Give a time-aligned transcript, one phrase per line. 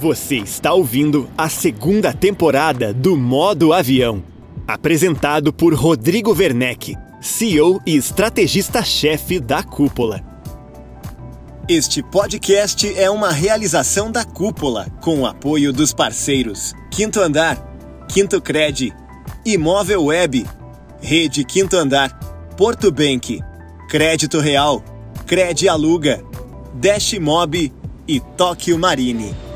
[0.00, 4.22] Você está ouvindo a segunda temporada do Modo Avião,
[4.64, 10.22] apresentado por Rodrigo Werneck, CEO e estrategista-chefe da Cúpula.
[11.68, 17.58] Este podcast é uma realização da Cúpula, com o apoio dos parceiros Quinto Andar,
[18.06, 18.94] Quinto Cred,
[19.44, 20.46] Imóvel Web,
[21.02, 22.16] Rede Quinto Andar,
[22.56, 23.40] Porto Bank,
[23.88, 24.80] Crédito Real,
[25.26, 26.22] Cred Aluga,
[26.74, 27.72] Dash Mob
[28.06, 29.47] e Tóquio Marine.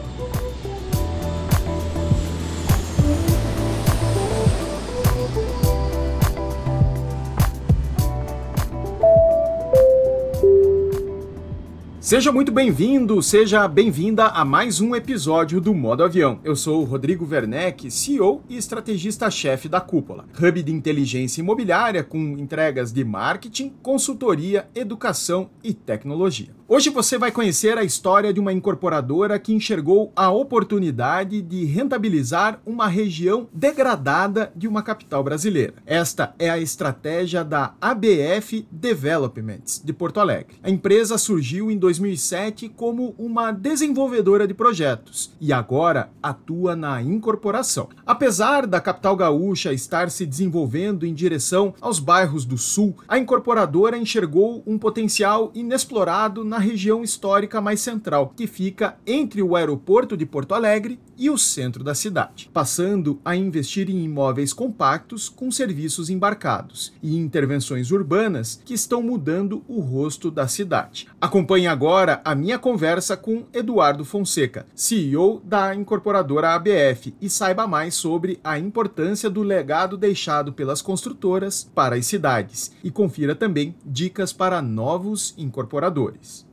[12.12, 16.40] Seja muito bem-vindo, seja bem-vinda a mais um episódio do Modo Avião.
[16.44, 22.18] Eu sou o Rodrigo Werneck, CEO e estrategista-chefe da Cúpula, hub de inteligência imobiliária com
[22.36, 26.54] entregas de marketing, consultoria, educação e tecnologia.
[26.74, 32.62] Hoje você vai conhecer a história de uma incorporadora que enxergou a oportunidade de rentabilizar
[32.64, 35.74] uma região degradada de uma capital brasileira.
[35.84, 40.56] Esta é a estratégia da ABF Developments de Porto Alegre.
[40.62, 47.90] A empresa surgiu em 2007 como uma desenvolvedora de projetos e agora atua na incorporação.
[48.06, 53.98] Apesar da capital gaúcha estar se desenvolvendo em direção aos bairros do sul, a incorporadora
[53.98, 60.24] enxergou um potencial inexplorado na região histórica mais central, que fica entre o aeroporto de
[60.24, 66.10] Porto Alegre e o centro da cidade, passando a investir em imóveis compactos com serviços
[66.10, 71.06] embarcados e intervenções urbanas que estão mudando o rosto da cidade.
[71.20, 77.94] Acompanhe agora a minha conversa com Eduardo Fonseca, CEO da incorporadora ABF, e saiba mais
[77.94, 82.72] sobre a importância do legado deixado pelas construtoras para as cidades.
[82.82, 86.44] E confira também dicas para novos incorporadores.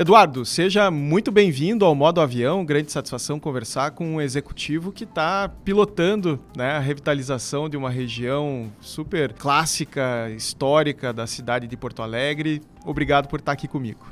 [0.00, 2.64] Eduardo, seja muito bem-vindo ao Modo Avião.
[2.64, 8.72] Grande satisfação conversar com um executivo que está pilotando né, a revitalização de uma região
[8.80, 12.62] super clássica, histórica da cidade de Porto Alegre.
[12.86, 14.06] Obrigado por estar aqui comigo.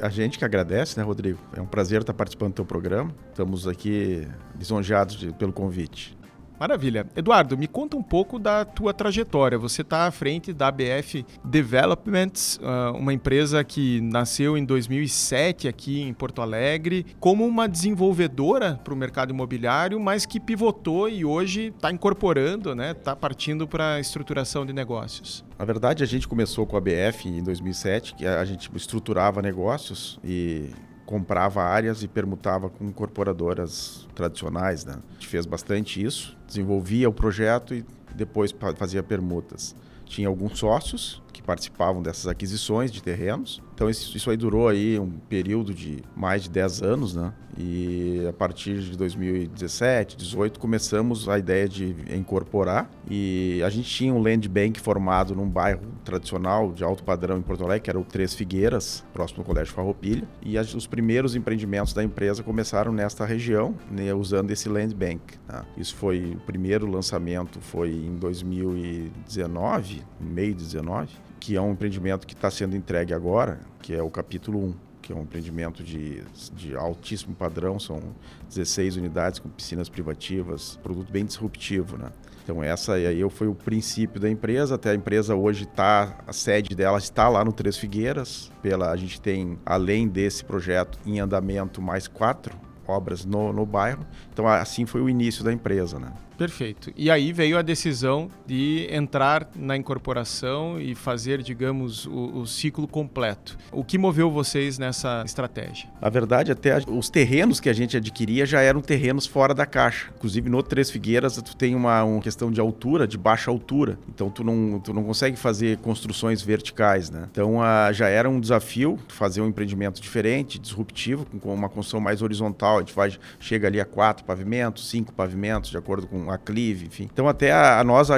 [0.00, 1.40] a gente que agradece, né, Rodrigo?
[1.56, 3.12] É um prazer estar participando do teu programa.
[3.30, 6.16] Estamos aqui lisonjeados de, pelo convite.
[6.58, 7.06] Maravilha.
[7.16, 9.58] Eduardo, me conta um pouco da tua trajetória.
[9.58, 16.00] Você está à frente da BF Developments, ah, uma empresa que nasceu em 2007 aqui
[16.00, 21.72] em Porto Alegre, como uma desenvolvedora para o mercado imobiliário, mas que pivotou e hoje
[21.74, 25.44] está incorporando, está né, tá partindo para a estruturação de negócios.
[25.58, 30.18] Na verdade, a gente começou com a BF em 2007, que a gente estruturava negócios
[30.24, 30.70] e
[31.04, 34.84] comprava áreas e permutava com incorporadoras tradicionais.
[34.84, 34.94] Né?
[35.10, 39.74] A gente fez bastante isso, desenvolvia o projeto e depois fazia permutas.
[40.06, 45.10] Tinha alguns sócios que participavam dessas aquisições de terrenos então isso, aí durou aí um
[45.10, 47.32] período de mais de 10 anos, né?
[47.58, 54.14] E a partir de 2017, 2018 começamos a ideia de incorporar e a gente tinha
[54.14, 57.98] um land bank formado num bairro tradicional de alto padrão em Porto Alegre, que era
[57.98, 62.92] o Três Figueiras, próximo ao Colégio Farroupilha, e as, os primeiros empreendimentos da empresa começaram
[62.92, 65.38] nesta região, né, usando esse land bank.
[65.46, 65.64] Tá?
[65.76, 71.08] Isso foi o primeiro lançamento foi em 2019, meio de 19,
[71.40, 75.12] que é um empreendimento que está sendo entregue agora, que é o capítulo 1, que
[75.12, 76.22] é um empreendimento de,
[76.54, 78.00] de altíssimo padrão, são
[78.48, 82.10] 16 unidades com piscinas privativas, produto bem disruptivo, né?
[82.44, 86.74] Então essa aí foi o princípio da empresa, até a empresa hoje está, a sede
[86.74, 91.80] dela está lá no Três Figueiras, pela, a gente tem, além desse projeto, em andamento
[91.80, 92.54] mais quatro
[92.86, 96.12] obras no, no bairro, então assim foi o início da empresa, né?
[96.36, 96.92] Perfeito.
[96.96, 102.86] E aí veio a decisão de entrar na incorporação e fazer, digamos, o, o ciclo
[102.88, 103.56] completo.
[103.72, 105.88] O que moveu vocês nessa estratégia?
[106.00, 110.10] Na verdade, até os terrenos que a gente adquiria já eram terrenos fora da caixa.
[110.16, 113.98] Inclusive, no Três Figueiras, tu tem uma, uma questão de altura, de baixa altura.
[114.08, 117.28] Então, tu não, tu não consegue fazer construções verticais, né?
[117.30, 122.22] Então, a, já era um desafio fazer um empreendimento diferente, disruptivo, com uma construção mais
[122.22, 122.78] horizontal.
[122.78, 126.86] A gente vai, chega ali a quatro pavimentos, cinco pavimentos, de acordo com a Clive,
[126.86, 127.08] enfim.
[127.12, 128.10] Então, até a, a nós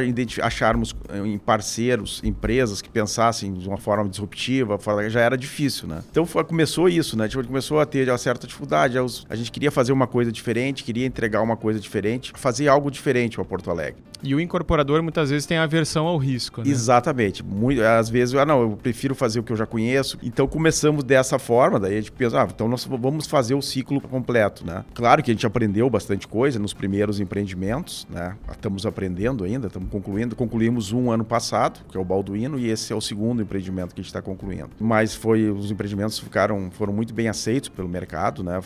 [0.42, 6.02] acharmos eh, em parceiros, empresas que pensassem de uma forma disruptiva, já era difícil, né?
[6.10, 7.28] Então, foi, começou isso, né?
[7.28, 8.96] Tipo, começou a ter uma certa dificuldade.
[9.28, 13.36] A gente queria fazer uma coisa diferente, queria entregar uma coisa diferente, fazer algo diferente
[13.36, 14.02] para Porto Alegre.
[14.22, 16.68] E o incorporador muitas vezes tem aversão ao risco, né?
[16.68, 17.44] Exatamente.
[17.44, 20.18] Muito, às vezes, ah, não, eu prefiro fazer o que eu já conheço.
[20.22, 24.00] Então, começamos dessa forma, daí a gente pensa, ah, então nós vamos fazer o ciclo
[24.00, 24.84] completo, né?
[24.94, 28.36] Claro que a gente aprendeu bastante coisa nos primeiros empreendimentos, né?
[28.50, 30.34] Estamos aprendendo ainda, estamos concluindo.
[30.34, 34.00] Concluímos um ano passado, que é o Balduino, e esse é o segundo empreendimento que
[34.00, 34.70] a gente está concluindo.
[34.80, 38.60] Mas foi, os empreendimentos ficaram, foram muito bem aceitos pelo mercado, né?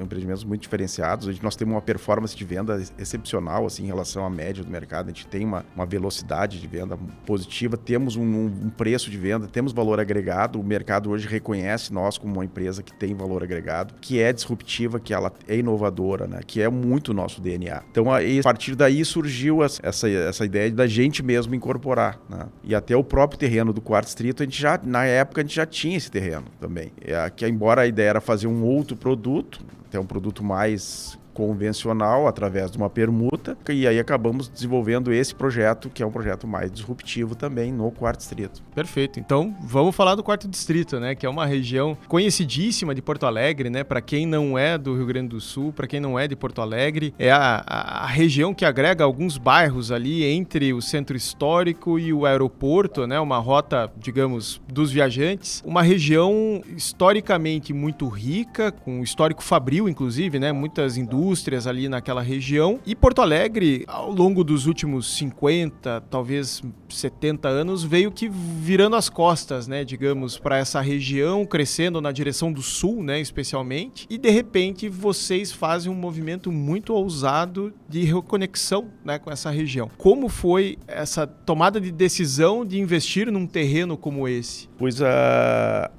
[0.00, 1.28] Empreendimentos muito diferenciados.
[1.28, 4.70] A gente, nós temos uma performance de venda excepcional, assim, em relação à média do
[4.70, 4.79] mercado.
[4.90, 9.46] A gente tem uma, uma velocidade de venda positiva, temos um, um preço de venda,
[9.46, 10.60] temos valor agregado.
[10.60, 15.00] O mercado hoje reconhece nós como uma empresa que tem valor agregado, que é disruptiva,
[15.00, 16.40] que ela é inovadora, né?
[16.46, 17.82] Que é muito o nosso DNA.
[17.90, 22.46] Então, a, a partir daí surgiu essa, essa ideia da gente mesmo incorporar, né?
[22.62, 25.56] E até o próprio terreno do quarto distrito, a gente já, na época, a gente
[25.56, 26.92] já tinha esse terreno também.
[27.00, 32.28] É, que embora a ideia era fazer um outro produto, até um produto mais convencional
[32.28, 36.70] através de uma permuta e aí acabamos desenvolvendo esse projeto que é um projeto mais
[36.70, 38.62] disruptivo também no quarto distrito.
[38.74, 39.18] Perfeito.
[39.18, 43.70] Então vamos falar do quarto distrito, né, que é uma região conhecidíssima de Porto Alegre,
[43.70, 46.36] né, para quem não é do Rio Grande do Sul, para quem não é de
[46.36, 51.16] Porto Alegre, é a, a, a, região que agrega alguns bairros ali entre o centro
[51.16, 58.70] histórico e o aeroporto, né, uma rota, digamos, dos viajantes, uma região historicamente muito rica,
[58.70, 62.80] com histórico fabril inclusive, né, muitas indústrias indústrias ali naquela região.
[62.84, 69.08] E Porto Alegre, ao longo dos últimos 50, talvez 70 anos, veio que virando as
[69.08, 74.06] costas, né, digamos, para essa região, crescendo na direção do sul, né, especialmente.
[74.10, 79.88] E de repente vocês fazem um movimento muito ousado de reconexão, né, com essa região.
[79.96, 84.68] Como foi essa tomada de decisão de investir num terreno como esse?
[84.76, 85.04] Pois uh,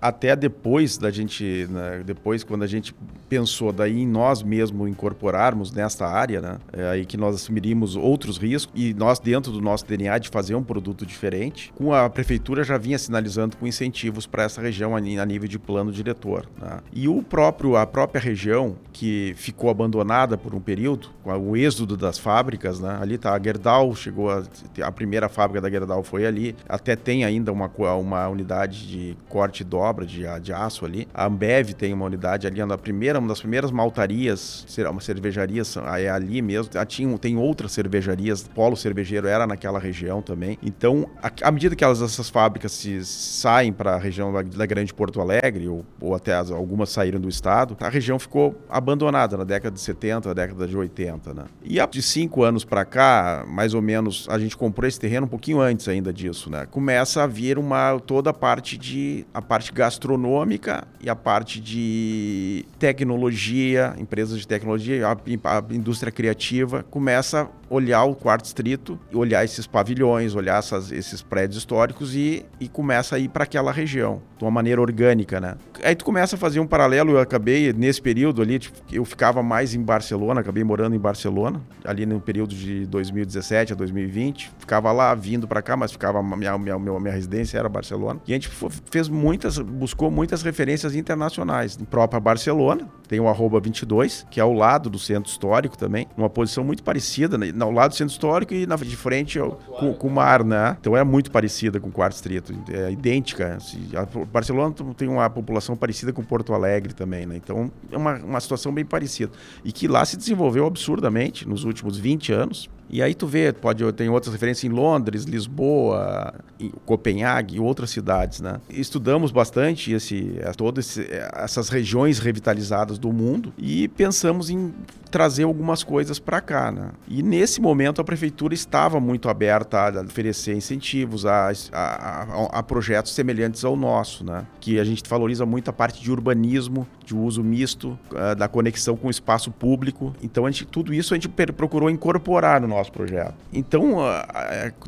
[0.01, 2.94] até depois da gente, né, depois quando a gente
[3.30, 4.89] pensou daí em nós mesmos
[5.21, 6.57] incorporarmos nesta área, né?
[6.73, 10.56] É aí que nós assumiríamos outros riscos e nós dentro do nosso DNA de fazer
[10.56, 11.71] um produto diferente.
[11.75, 15.91] Com a prefeitura já vinha sinalizando com incentivos para essa região a nível de plano
[15.91, 16.47] diretor.
[16.59, 16.79] Né?
[16.91, 21.95] E o próprio a própria região que ficou abandonada por um período, com o êxodo
[21.95, 22.97] das fábricas, né?
[23.00, 24.44] Ali tá a Gerdau chegou a,
[24.81, 26.56] a primeira fábrica da Gerdau foi ali.
[26.68, 31.07] Até tem ainda uma uma unidade de corte e dobra de, de aço ali.
[31.13, 34.65] A Ambev tem uma unidade ali, a primeira uma das primeiras maltarias,
[35.01, 35.63] uma cervejaria
[35.98, 36.71] é ali mesmo.
[36.75, 40.57] Ah, tinha, tem outras cervejarias, polo cervejeiro era naquela região também.
[40.63, 41.09] Então,
[41.42, 45.68] à medida que elas, essas fábricas se saem para a região da, Grande Porto Alegre,
[45.68, 49.81] ou, ou até as, algumas saíram do estado, a região ficou abandonada na década de
[49.81, 51.33] 70, na década de 80.
[51.33, 51.45] Né?
[51.64, 55.30] E de cinco anos para cá, mais ou menos, a gente comprou esse terreno um
[55.30, 56.49] pouquinho antes ainda disso.
[56.49, 56.68] Né?
[56.69, 62.66] Começa a vir uma, toda a parte de a parte gastronômica e a parte de
[62.80, 69.45] tecnologia, empresas de tecnologia, a, a indústria criativa começa a olhar o quarto distrito, olhar
[69.45, 74.21] esses pavilhões, olhar essas, esses prédios históricos e, e começa a ir para aquela região,
[74.38, 75.56] de uma maneira orgânica, né?
[75.83, 79.42] Aí tu começa a fazer um paralelo, eu acabei, nesse período ali, tipo, eu ficava
[79.42, 84.92] mais em Barcelona, acabei morando em Barcelona, ali no período de 2017 a 2020, ficava
[84.92, 88.50] lá vindo para cá, mas ficava, minha, minha, minha, residência era Barcelona, e a gente
[88.92, 94.44] fez muitas, buscou muitas referências internacionais, em própria Barcelona, tem o arroba 22, que é
[94.44, 97.52] ao lado do centro histórico também, numa posição muito parecida, né?
[97.59, 100.78] ao lado do centro histórico e na, de frente ao, com, com, o mar, né?
[100.80, 103.57] Então é muito parecida com o quarto distrito, é idêntica.
[103.95, 107.35] A Barcelona tem uma população parecida com Porto Alegre também, né?
[107.35, 109.31] Então é uma, uma situação bem parecida.
[109.64, 112.69] E que lá se desenvolveu absurdamente nos últimos 20 anos.
[112.92, 117.90] E aí tu vê, pode tem outras referências em Londres, Lisboa, em Copenhague e outras
[117.90, 118.60] cidades, né?
[118.69, 121.00] Estudamos bastante esse é, todas
[121.33, 124.74] essas regiões revitalizadas do mundo e pensamos em
[125.12, 126.92] trazer algumas coisas para cá, né?
[127.07, 133.14] E nesse momento a prefeitura estava muito aberta a oferecer incentivos a, a, a, projetos
[133.14, 134.45] semelhantes ao nosso, né?
[134.60, 138.95] Que a gente valoriza muito a parte de urbanismo, de uso misto, uh, da conexão
[138.95, 140.16] com o espaço público.
[140.24, 143.35] Então a gente, tudo isso a gente procurou incorporar no nosso nosso projeto.
[143.54, 143.97] Então,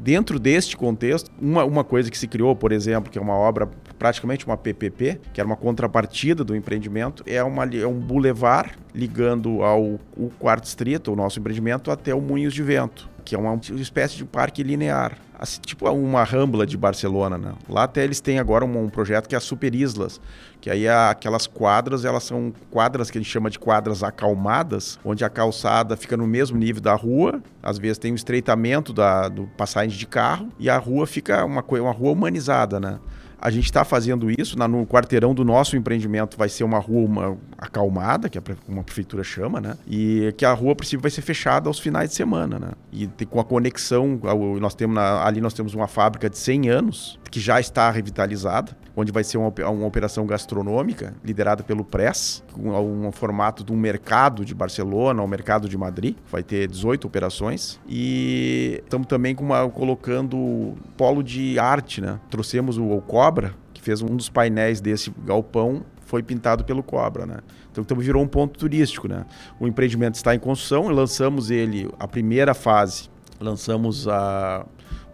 [0.01, 3.69] dentro deste contexto, uma, uma coisa que se criou, por exemplo, que é uma obra
[3.97, 9.63] praticamente uma PPP, que era uma contrapartida do empreendimento, é, uma, é um bulevar ligando
[9.63, 13.59] ao o quarto distrito, o nosso empreendimento, até o Moinhos de Vento, que é uma,
[13.79, 17.53] espécie de parque linear assim, tipo uma Rambla de Barcelona, né?
[17.67, 20.21] Lá até eles têm agora um, um projeto que é a Super Islas,
[20.61, 24.97] que aí é aquelas quadras, elas são quadras que a gente chama de quadras acalmadas,
[25.03, 29.27] onde a calçada fica no mesmo nível da rua, às vezes tem um estreitamento da,
[29.27, 32.99] do passagem de carro e a rua fica uma, uma rua humanizada, né?
[33.43, 36.37] A gente está fazendo isso na, no quarteirão do nosso empreendimento.
[36.37, 39.77] Vai ser uma rua uma, acalmada, que a, uma prefeitura chama, né?
[39.85, 42.69] E que a rua, a princípio, vai ser fechada aos finais de semana, né?
[42.89, 44.17] E com a conexão,
[44.61, 48.77] nós temos na, ali nós temos uma fábrica de 100 anos que já está revitalizada
[48.95, 53.75] onde vai ser uma, uma operação gastronômica liderada pelo Press, com um, formato de um
[53.75, 56.15] mercado de Barcelona, um mercado de Madrid.
[56.31, 57.79] Vai ter 18 operações.
[57.87, 62.19] E estamos também uma, colocando polo de arte, né?
[62.29, 67.25] Trouxemos o, o Cobra, que fez um dos painéis desse galpão, foi pintado pelo Cobra,
[67.25, 67.37] né?
[67.71, 69.25] Então, então virou um ponto turístico, né?
[69.59, 73.09] O empreendimento está em construção, lançamos ele, a primeira fase,
[73.39, 74.65] lançamos a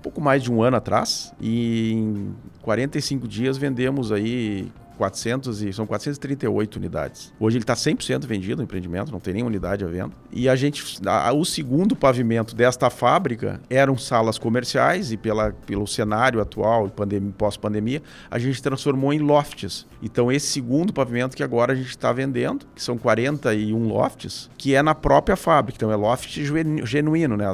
[0.01, 5.87] pouco mais de um ano atrás e em 45 dias vendemos aí 400 e são
[5.87, 7.33] 438 unidades.
[7.39, 10.11] Hoje ele está 100% vendido, o empreendimento, não tem nenhuma unidade à venda.
[10.29, 15.87] E a gente, a, o segundo pavimento desta fábrica eram salas comerciais e pela, pelo
[15.87, 19.87] cenário atual e pós-pandemia, a gente transformou em lofts.
[20.03, 24.75] Então esse segundo pavimento que agora a gente está vendendo, que são 41 lofts, que
[24.75, 25.77] é na própria fábrica.
[25.77, 26.37] Então é loft
[26.83, 27.45] genuíno, né?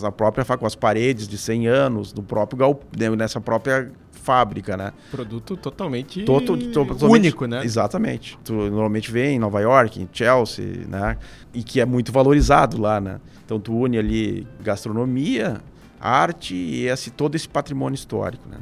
[0.00, 3.90] na própria fábrica, com as paredes de 100 anos, no próprio né, nessa própria
[4.22, 4.92] fábrica, né?
[5.10, 7.64] Produto totalmente Toto, to, totalmente único, né?
[7.64, 8.38] Exatamente.
[8.44, 11.18] Tu normalmente vê em Nova York, em Chelsea, né?
[11.52, 13.20] E que é muito valorizado lá, né?
[13.44, 15.60] Então tu une ali gastronomia,
[16.00, 18.58] arte e esse, todo esse patrimônio histórico, né?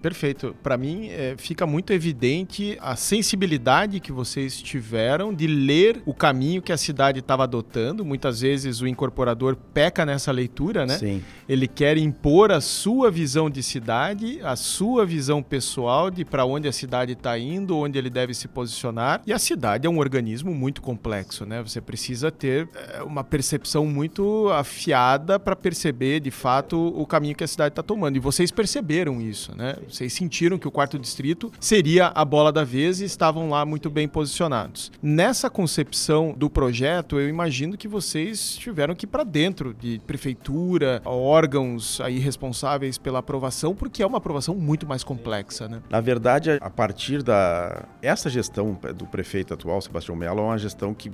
[0.00, 0.54] Perfeito.
[0.62, 6.62] Para mim, é, fica muito evidente a sensibilidade que vocês tiveram de ler o caminho
[6.62, 8.04] que a cidade estava adotando.
[8.04, 10.98] Muitas vezes o incorporador peca nessa leitura, né?
[10.98, 11.22] Sim.
[11.48, 16.68] Ele quer impor a sua visão de cidade, a sua visão pessoal de para onde
[16.68, 19.20] a cidade está indo, onde ele deve se posicionar.
[19.26, 21.62] E a cidade é um organismo muito complexo, né?
[21.62, 27.44] Você precisa ter é, uma percepção muito afiada para perceber, de fato, o caminho que
[27.44, 28.16] a cidade está tomando.
[28.16, 29.76] E vocês perceberam isso, né?
[29.88, 33.90] Vocês sentiram que o quarto distrito seria a bola da vez e estavam lá muito
[33.90, 34.92] bem posicionados.
[35.02, 41.00] Nessa concepção do projeto, eu imagino que vocês tiveram que ir para dentro de prefeitura,
[41.04, 45.82] órgãos aí responsáveis pela aprovação, porque é uma aprovação muito mais complexa, né?
[45.90, 50.94] Na verdade, a partir da essa gestão do prefeito atual, Sebastião Mello, é uma gestão
[50.94, 51.10] que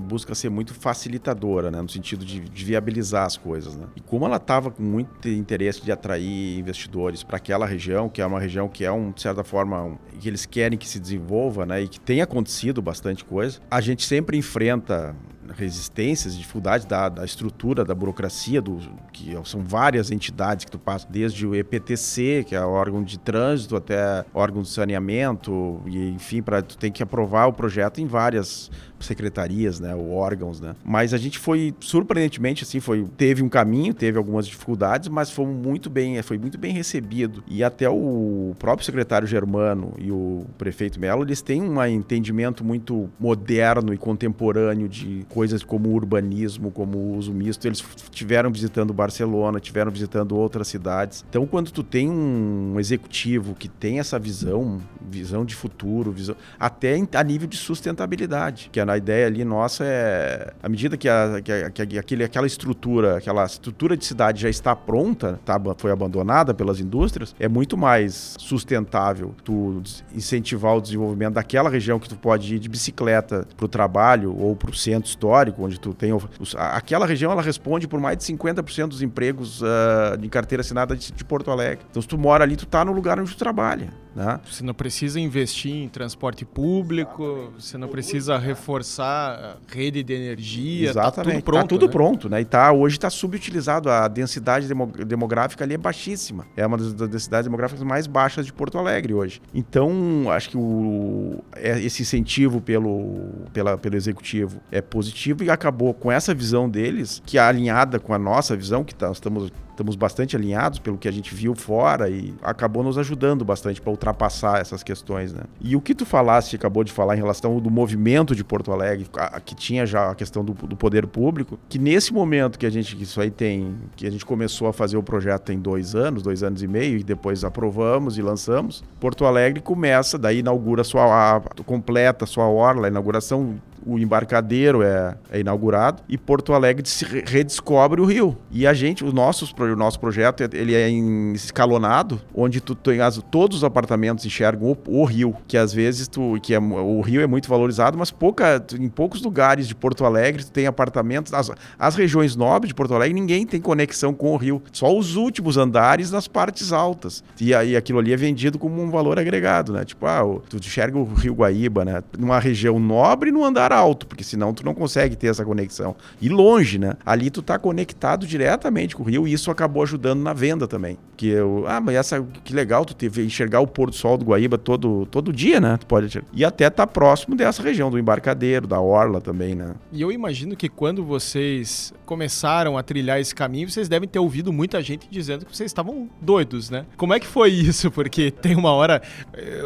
[0.00, 3.86] busca ser muito facilitadora, né, no sentido de, de viabilizar as coisas, né?
[3.96, 8.22] E como ela estava com muito interesse de atrair investidores para aquela região região, que
[8.22, 11.00] é uma região que é, um, de certa forma, um, que eles querem que se
[11.00, 13.60] desenvolva, né, e que tem acontecido bastante coisa.
[13.70, 15.14] A gente sempre enfrenta
[15.56, 18.78] resistências, dificuldades da, da estrutura, da burocracia, do,
[19.12, 23.18] que são várias entidades que tu passa, desde o EPTC, que é o órgão de
[23.18, 28.06] trânsito, até órgão de saneamento, e enfim, para tu tem que aprovar o projeto em
[28.06, 28.70] várias
[29.04, 30.74] secretarias, né, ou órgãos, né?
[30.84, 35.46] Mas a gente foi surpreendentemente assim, foi teve um caminho, teve algumas dificuldades, mas foi
[35.46, 37.42] muito bem, foi muito bem recebido.
[37.46, 43.10] E até o próprio secretário Germano e o prefeito Melo, eles têm um entendimento muito
[43.18, 47.66] moderno e contemporâneo de coisas como urbanismo, como uso misto.
[47.66, 51.24] Eles tiveram visitando Barcelona, tiveram visitando outras cidades.
[51.28, 56.94] Então, quando tu tem um executivo que tem essa visão, visão de futuro, visão até
[57.12, 61.40] a nível de sustentabilidade, que é a ideia ali nossa é, à medida que, a,
[61.42, 65.90] que, a, que aquele, aquela estrutura, aquela estrutura de cidade já está pronta, tá, foi
[65.90, 69.82] abandonada pelas indústrias, é muito mais sustentável tu
[70.14, 74.56] incentivar o desenvolvimento daquela região que tu pode ir de bicicleta para o trabalho ou
[74.56, 76.12] para o centro histórico, onde tu tem...
[76.12, 80.96] Os, aquela região, ela responde por mais de 50% dos empregos uh, de carteira assinada
[80.96, 81.84] de, de Porto Alegre.
[81.90, 84.03] Então, se tu mora ali, tu tá no lugar onde tu trabalha.
[84.14, 84.38] Né?
[84.48, 90.90] Você não precisa investir em transporte público, você não precisa reforçar a rede de energia,
[90.90, 91.14] Exatamente.
[91.14, 91.62] tá tudo pronto.
[91.62, 91.92] Tá tudo né?
[91.92, 92.40] pronto, né?
[92.40, 94.68] E tá, hoje está subutilizado, a densidade
[95.04, 96.46] demográfica ali é baixíssima.
[96.56, 99.42] É uma das densidades demográficas mais baixas de Porto Alegre hoje.
[99.52, 105.92] Então, acho que o, é, esse incentivo pelo, pela, pelo executivo é positivo e acabou
[105.92, 109.96] com essa visão deles, que é alinhada com a nossa visão, que tá, estamos estamos
[109.96, 114.60] bastante alinhados pelo que a gente viu fora e acabou nos ajudando bastante para ultrapassar
[114.60, 115.42] essas questões, né?
[115.60, 119.06] E o que tu falaste, acabou de falar em relação do movimento de Porto Alegre,
[119.44, 122.94] que tinha já a questão do, do poder público, que nesse momento que a gente,
[122.96, 126.22] que isso aí tem, que a gente começou a fazer o projeto tem dois anos,
[126.22, 131.36] dois anos e meio, e depois aprovamos e lançamos, Porto Alegre começa, daí inaugura sua,
[131.36, 137.04] a, completa sua orla, a inauguração o embarcadeiro é, é, inaugurado e Porto Alegre se
[137.04, 138.36] redescobre o rio.
[138.50, 140.88] E a gente, o nosso, o nosso projeto, ele é
[141.34, 146.08] escalonado, onde tu tem as, todos os apartamentos enxergam o, o, rio, que às vezes
[146.08, 150.04] tu, que é, o rio é muito valorizado, mas pouca, em poucos lugares de Porto
[150.04, 154.32] Alegre tu tem apartamentos, as, as regiões nobres de Porto Alegre, ninguém tem conexão com
[154.32, 157.22] o rio, só os últimos andares nas partes altas.
[157.40, 159.84] E aí aquilo ali é vendido como um valor agregado, né?
[159.84, 162.02] Tipo, ah, tu enxerga o rio Guaíba, né?
[162.18, 165.96] Numa região nobre no andar alto, porque senão tu não consegue ter essa conexão.
[166.20, 166.94] E longe, né?
[167.04, 170.98] Ali tu tá conectado diretamente com o rio e isso acabou ajudando na venda também.
[171.16, 174.24] Que eu, ah, mas essa que legal tu teve enxergar o pôr do sol do
[174.24, 175.76] Guaíba todo, todo dia, né?
[175.76, 179.74] Tu pode e até tá próximo dessa região do embarcadeiro, da orla também, né?
[179.92, 184.52] E eu imagino que quando vocês começaram a trilhar esse caminho, vocês devem ter ouvido
[184.52, 186.84] muita gente dizendo que vocês estavam doidos, né?
[186.96, 187.90] Como é que foi isso?
[187.90, 189.02] Porque tem uma hora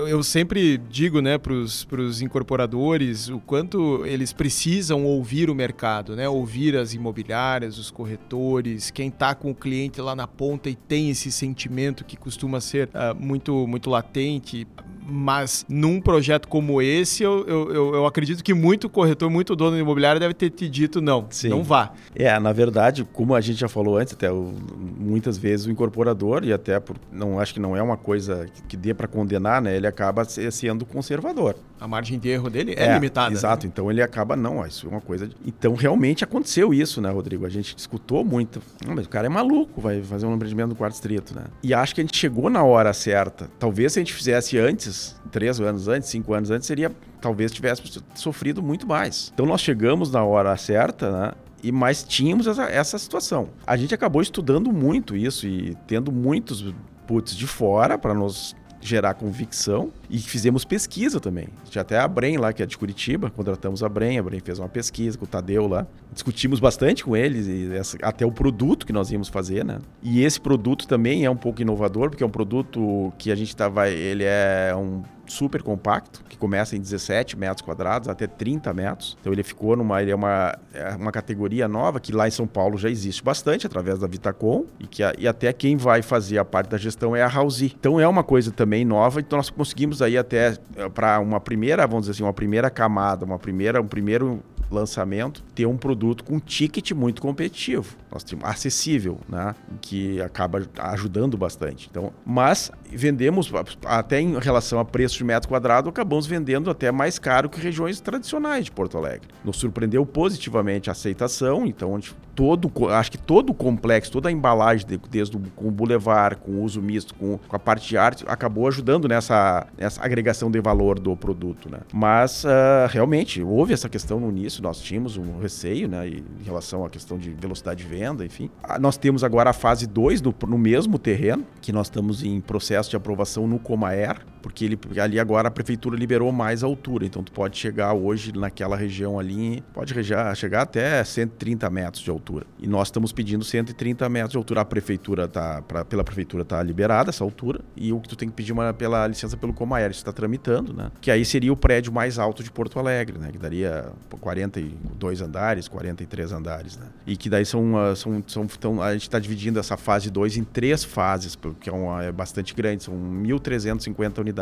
[0.07, 6.29] eu, sempre digo, né, pros, pros incorporadores o quanto eles precisam ouvir o mercado, né?
[6.29, 11.11] Ouvir as imobiliárias, os corretores, quem está com o cliente lá na ponta e tem
[11.11, 14.67] esse sentimento que costuma ser uh, muito, muito latente.
[15.11, 19.83] Mas num projeto como esse, eu, eu, eu, acredito que muito corretor, muito dono de
[19.83, 21.49] imobiliário deve ter te dito não, Sim.
[21.49, 21.93] não vá.
[22.15, 24.53] É, na verdade, como a gente já falou antes, até o,
[24.99, 28.63] muitas vezes o incorporador, e até por, não acho que não é uma coisa que,
[28.63, 29.75] que dê para condenar, né?
[29.75, 31.55] Ele acaba sendo conservador.
[31.81, 33.33] A margem de erro dele é, é limitada.
[33.33, 33.73] Exato, né?
[33.73, 35.27] então ele acaba, não, isso é uma coisa.
[35.27, 35.37] De...
[35.47, 37.47] Então realmente aconteceu isso, né, Rodrigo?
[37.47, 38.61] A gente escutou muito.
[38.85, 41.45] Não, mas o cara é maluco, vai fazer um empreendimento no quarto distrito, né?
[41.63, 43.49] E acho que a gente chegou na hora certa.
[43.59, 44.98] Talvez se a gente fizesse antes,
[45.31, 46.91] três anos antes, cinco anos antes, seria
[47.21, 47.83] talvez tivesse
[48.15, 49.31] sofrido muito mais.
[49.35, 51.33] Então nós chegamos na hora certa, né?
[51.63, 53.49] E mais tínhamos essa, essa situação.
[53.67, 56.73] A gente acabou estudando muito isso e tendo muitos
[57.07, 61.49] puts de fora para nos gerar convicção e fizemos pesquisa também.
[61.69, 64.59] Tinha até a Brem lá, que é de Curitiba, contratamos a Brem, a Brem fez
[64.59, 65.87] uma pesquisa com o Tadeu lá.
[66.13, 69.79] Discutimos bastante com eles e essa, até o produto que nós íamos fazer, né?
[70.03, 73.55] E esse produto também é um pouco inovador, porque é um produto que a gente
[73.55, 78.73] tá, vai, ele é um super compacto, que começa em 17 metros quadrados até 30
[78.73, 79.17] metros.
[79.21, 82.47] Então ele ficou numa ele é uma, é uma categoria nova que lá em São
[82.47, 86.45] Paulo já existe bastante através da Vitacom e que e até quem vai fazer a
[86.45, 87.75] parte da gestão é a Housey.
[87.79, 91.87] Então é uma coisa também nova, então nós conseguimos aí até eh, para uma primeira,
[91.87, 96.39] vamos dizer assim, uma primeira camada, uma primeira um primeiro lançamento, ter um produto com
[96.39, 99.55] ticket muito competitivo, nós temos acessível, né?
[99.81, 101.89] Que acaba ajudando bastante.
[101.91, 103.51] Então, mas vendemos
[103.85, 108.01] até em relação a preço de metro quadrado, acabamos vendendo até mais caro que regiões
[108.01, 109.29] tradicionais de Porto Alegre.
[109.45, 114.33] Nos surpreendeu positivamente a aceitação, então onde todo, acho que todo o complexo, toda a
[114.33, 117.97] embalagem, desde o, com o boulevard, com o uso misto, com, com, a parte de
[117.97, 121.81] arte, acabou ajudando nessa, nessa agregação de valor do produto, né?
[121.93, 126.85] Mas uh, realmente houve essa questão no início, nós tínhamos um receio, né, em relação
[126.85, 128.51] à questão de velocidade de venda, enfim.
[128.63, 132.41] Ah, nós temos agora a fase 2 no, no mesmo terreno, que nós estamos em
[132.41, 137.23] processo de aprovação no Comaer, porque ele, ali agora a prefeitura liberou mais altura, então
[137.23, 139.93] tu pode chegar hoje naquela região ali, pode
[140.35, 142.47] chegar até 130 metros de altura.
[142.59, 144.63] E nós estamos pedindo 130 metros de altura.
[144.63, 147.61] A prefeitura tá, pra, pela prefeitura está liberada essa altura.
[147.77, 150.91] E o que tu tem que pedir uma, pela licença pelo Comaer, está tramitando, né?
[150.99, 153.31] Que aí seria o prédio mais alto de Porto Alegre, né?
[153.31, 156.87] Que daria 42 andares, 43 andares, né?
[157.07, 157.75] E que daí são.
[157.95, 161.73] são, são então, a gente está dividindo essa fase 2 em três fases, porque é,
[161.73, 164.38] uma, é bastante grande, são 1.350 unidades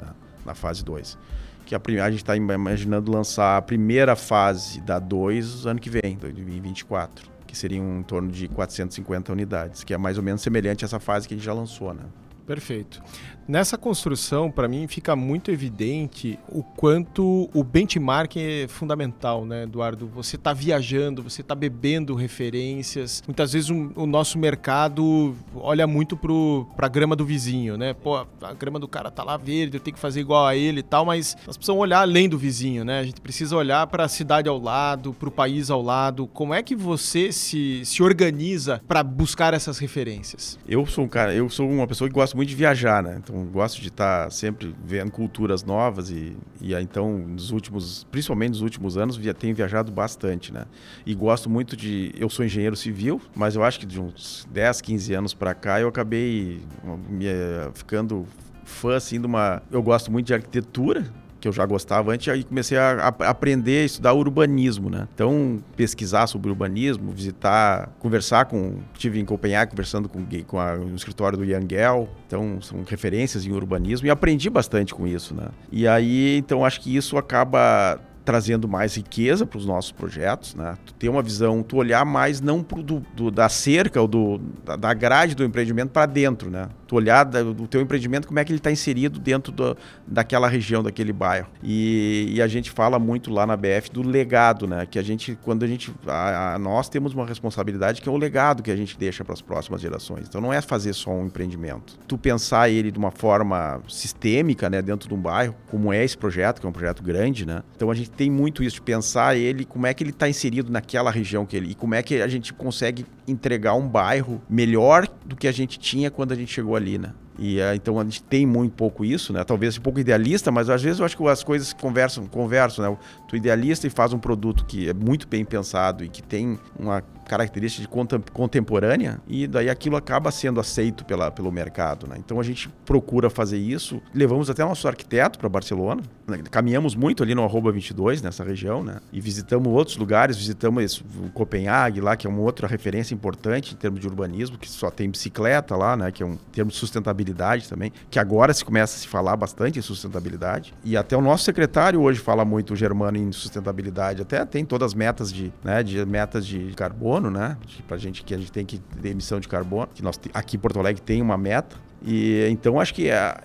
[0.00, 0.08] né?
[0.44, 1.18] na fase 2
[1.66, 6.16] que a, a gente está imaginando lançar a primeira fase da 2 ano que vem,
[6.16, 10.86] 2024, que seria em torno de 450 unidades, que é mais ou menos semelhante a
[10.86, 12.04] essa fase que a gente já lançou, né?
[12.46, 13.02] Perfeito.
[13.48, 20.08] Nessa construção, para mim, fica muito evidente o quanto o benchmark é fundamental, né, Eduardo?
[20.08, 23.22] Você está viajando, você está bebendo referências.
[23.24, 27.94] Muitas vezes um, o nosso mercado olha muito para a grama do vizinho, né?
[27.94, 30.80] Pô, a grama do cara tá lá verde, eu tenho que fazer igual a ele
[30.80, 32.98] e tal, mas nós precisamos olhar além do vizinho, né?
[32.98, 36.26] A gente precisa olhar para a cidade ao lado, para o país ao lado.
[36.26, 40.58] Como é que você se, se organiza para buscar essas referências?
[40.68, 43.20] Eu sou um cara, eu sou uma pessoa que gosta muito de viajar, né?
[43.22, 48.50] Então gosto de estar tá sempre vendo culturas novas e, e então nos últimos, principalmente
[48.50, 50.64] nos últimos anos, via, tenho viajado bastante, né?
[51.04, 54.80] E gosto muito de, eu sou engenheiro civil, mas eu acho que de uns 10,
[54.80, 56.62] 15 anos para cá eu acabei
[57.08, 58.26] me, eh, ficando
[58.64, 61.04] fã assim de uma, eu gosto muito de arquitetura,
[61.46, 65.06] que eu já gostava antes, aí comecei a, a aprender a estudar urbanismo, né?
[65.14, 68.78] Então, pesquisar sobre urbanismo, visitar, conversar com...
[68.92, 73.52] Estive em Copenhague conversando com, com a, no escritório do Yangel, então são referências em
[73.52, 75.48] urbanismo e aprendi bastante com isso, né?
[75.70, 80.76] E aí, então, acho que isso acaba trazendo mais riqueza para os nossos projetos, né?
[80.84, 84.40] Tu ter uma visão, tu olhar mais não pro do, do da cerca ou do,
[84.78, 86.68] da grade do empreendimento para dentro, né?
[86.86, 90.82] Tu olhar do teu empreendimento como é que ele está inserido dentro do, daquela região,
[90.82, 91.48] daquele bairro.
[91.62, 94.86] E, e, a gente fala muito lá na BF do legado, né?
[94.86, 98.16] Que a gente, quando a gente, a, a, nós temos uma responsabilidade que é o
[98.16, 100.26] legado que a gente deixa para as próximas gerações.
[100.28, 101.98] Então não é fazer só um empreendimento.
[102.06, 104.80] Tu pensar ele de uma forma sistêmica, né?
[104.80, 107.62] Dentro de um bairro, como é esse projeto, que é um projeto grande, né?
[107.74, 110.70] Então a gente tem muito isso de pensar ele, como é que ele está inserido
[110.70, 111.70] naquela região que ele.
[111.70, 115.78] E como é que a gente consegue entregar um bairro melhor do que a gente
[115.78, 117.12] tinha quando a gente chegou ali, né?
[117.38, 119.44] E uh, então a gente tem muito pouco isso, né?
[119.44, 122.98] Talvez um pouco idealista, mas às vezes eu acho que as coisas conversam, conversam, né?
[123.28, 127.02] Tu idealista e faz um produto que é muito bem pensado e que tem uma
[127.28, 132.16] característica de contemporânea e daí aquilo acaba sendo aceito pela, pelo mercado, né?
[132.18, 134.00] Então a gente procura fazer isso.
[134.14, 136.02] Levamos até nosso arquiteto para Barcelona.
[136.26, 136.38] Né?
[136.50, 139.00] Caminhamos muito ali no arroba 22 nessa região, né?
[139.12, 143.76] E visitamos outros lugares, visitamos o Copenhague lá, que é uma outra referência importante em
[143.76, 146.10] termos de urbanismo, que só tem bicicleta lá, né?
[146.10, 149.78] Que é um termo de sustentabilidade também, que agora se começa a se falar bastante
[149.78, 150.74] em sustentabilidade.
[150.84, 154.22] E até o nosso secretário hoje fala muito o Germano em sustentabilidade.
[154.22, 157.56] Até tem todas as metas de, né, de metas de carbono né?
[157.86, 160.60] Pra gente que a gente tem que ter emissão de carbono, que nós aqui em
[160.60, 161.76] Porto Alegre tem uma meta.
[162.02, 163.36] E então acho que é,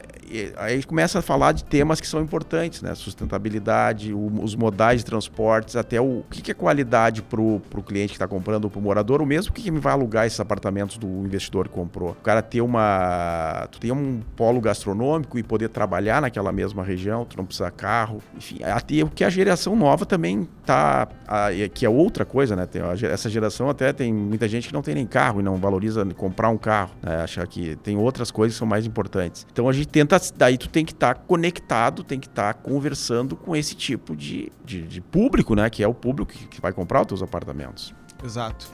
[0.58, 2.94] aí a gente começa a falar de temas que são importantes, né?
[2.96, 7.62] Sustentabilidade, o, os modais de transportes, até o, o que, que é qualidade para o
[7.86, 10.40] cliente que está comprando ou para o morador, o mesmo que, que vai alugar esses
[10.40, 12.12] apartamentos do investidor que comprou.
[12.12, 13.68] O cara ter uma.
[13.72, 18.22] Tu tem um polo gastronômico e poder trabalhar naquela mesma região, tu não precisa carro.
[18.36, 21.08] Enfim, até o que a geração nova também tá.
[21.28, 22.66] A, que é outra coisa, né?
[22.66, 25.58] Tem, a, essa geração até tem muita gente que não tem nem carro e não
[25.58, 26.92] valoriza comprar um carro.
[27.02, 27.24] Né?
[27.24, 29.46] Achar que tem outras coisas que são mais importantes.
[29.52, 32.60] Então a gente tenta daí tu tem que estar tá conectado, tem que estar tá
[32.60, 35.70] conversando com esse tipo de, de, de, público, né?
[35.70, 37.94] Que é o público que, que vai comprar os teus apartamentos.
[38.24, 38.70] Exato.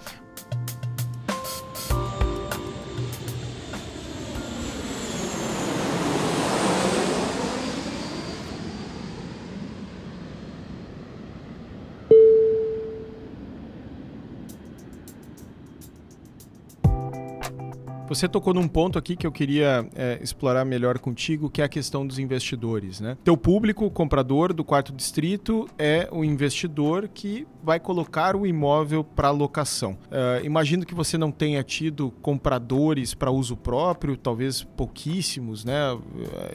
[18.07, 21.69] Você tocou num ponto aqui que eu queria é, explorar melhor contigo, que é a
[21.69, 23.01] questão dos investidores.
[23.01, 23.17] Né?
[23.23, 29.29] Teu público, comprador do quarto distrito, é o investidor que vai colocar o imóvel para
[29.29, 29.97] locação.
[30.05, 35.75] Uh, imagino que você não tenha tido compradores para uso próprio, talvez pouquíssimos, né?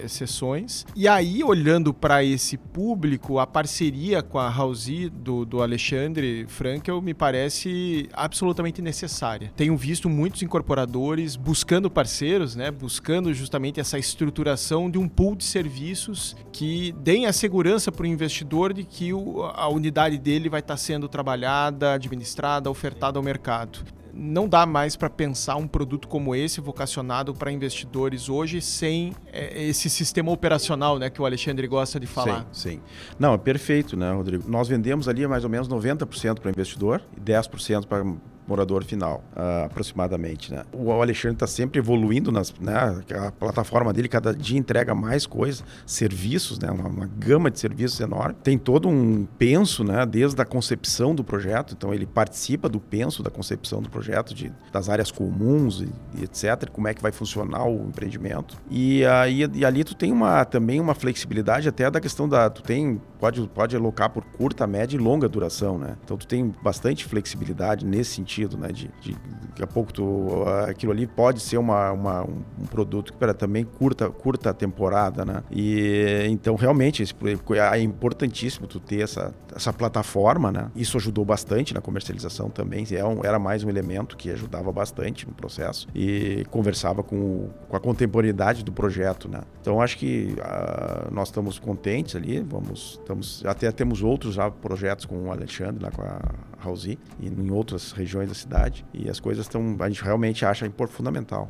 [0.02, 0.86] exceções.
[0.96, 7.02] E aí, olhando para esse público, a parceria com a Hausi do, do Alexandre Frankel
[7.02, 9.52] me parece absolutamente necessária.
[9.54, 15.44] Tenho visto muitos incorporadores buscando parceiros, né, buscando justamente essa estruturação de um pool de
[15.44, 20.60] serviços que deem a segurança para o investidor de que o, a unidade dele vai
[20.60, 23.80] estar tá sendo trabalhada, administrada, ofertada ao mercado
[24.14, 29.64] não dá mais para pensar um produto como esse vocacionado para investidores hoje sem é,
[29.64, 32.46] esse sistema operacional, né, que o Alexandre gosta de falar.
[32.52, 32.80] Sim, sim.
[33.18, 34.44] Não, é perfeito, né, Rodrigo?
[34.46, 38.04] Nós vendemos ali mais ou menos 90% para investidor e 10% para
[38.46, 40.52] morador final, uh, aproximadamente.
[40.52, 40.64] Né?
[40.72, 43.02] O Alexandre está sempre evoluindo, nas, né?
[43.26, 46.70] a plataforma dele cada dia entrega mais coisas, serviços, né?
[46.70, 48.34] uma, uma, gama de serviços enorme.
[48.42, 50.04] Tem todo um penso, né?
[50.04, 54.52] desde a concepção do projeto, então ele participa do penso da concepção do projeto, de,
[54.72, 55.88] das áreas comuns e,
[56.20, 58.56] e etc., como é que vai funcionar o empreendimento.
[58.70, 62.50] E, aí, e ali tu tem uma, também uma flexibilidade até da questão da...
[62.50, 65.96] Tu tem, pode, pode alocar por curta, média e longa duração, né?
[66.04, 68.68] Então tu tem bastante flexibilidade nesse sentido sentido, né?
[68.68, 69.16] De, de
[69.48, 73.64] daqui a pouco tu, aquilo ali pode ser uma, uma um, produto que para também
[73.64, 75.42] curta curta temporada, né?
[75.50, 77.14] E então realmente esse,
[77.74, 80.70] é importantíssimo tu ter essa, essa plataforma, né?
[80.74, 82.84] Isso ajudou bastante na comercialização também.
[82.92, 87.80] É era mais um elemento que ajudava bastante no processo e conversava com, com a
[87.80, 89.42] contemporaneidade do projeto, né?
[89.60, 92.40] Então acho que uh, nós estamos contentes ali.
[92.40, 97.26] Vamos, estamos até temos outros já projetos com o Alexandre lá com a Rausi e
[97.28, 98.84] em outras regiões da cidade.
[98.92, 101.48] E as coisas estão, a gente realmente acha fundamental.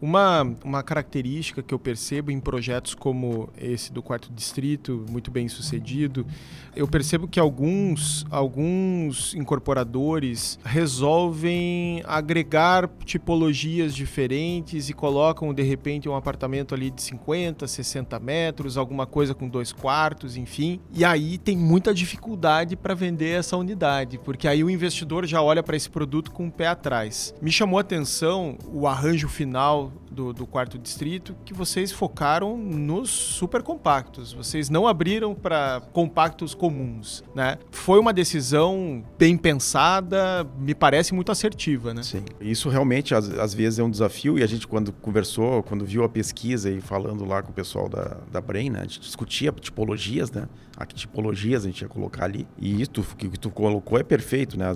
[0.00, 5.48] Uma, uma característica que eu percebo em projetos como esse do quarto distrito, muito bem
[5.48, 6.26] sucedido,
[6.74, 16.14] eu percebo que alguns, alguns incorporadores resolvem agregar tipologias diferentes e colocam de repente um
[16.14, 20.80] apartamento ali de 50, 60 metros, alguma coisa com dois quartos, enfim.
[20.94, 25.62] E aí tem muita dificuldade para vender essa unidade, porque aí o investidor já olha
[25.62, 27.34] para esse produto com o pé atrás.
[27.42, 33.10] Me chamou a atenção o arranjo final do, do quarto distrito, que vocês focaram nos
[33.10, 34.32] super compactos.
[34.32, 37.58] Vocês não abriram para compactos comuns, né?
[37.70, 42.02] Foi uma decisão bem pensada, me parece muito assertiva, né?
[42.02, 42.24] Sim.
[42.40, 46.04] Isso realmente às, às vezes é um desafio e a gente quando conversou, quando viu
[46.04, 48.80] a pesquisa e falando lá com o pessoal da, da Brain, né?
[48.80, 50.48] A gente discutia tipologias, né?
[50.80, 52.48] A que tipologias a gente ia colocar ali.
[52.58, 54.74] E isso que tu colocou é perfeito, né?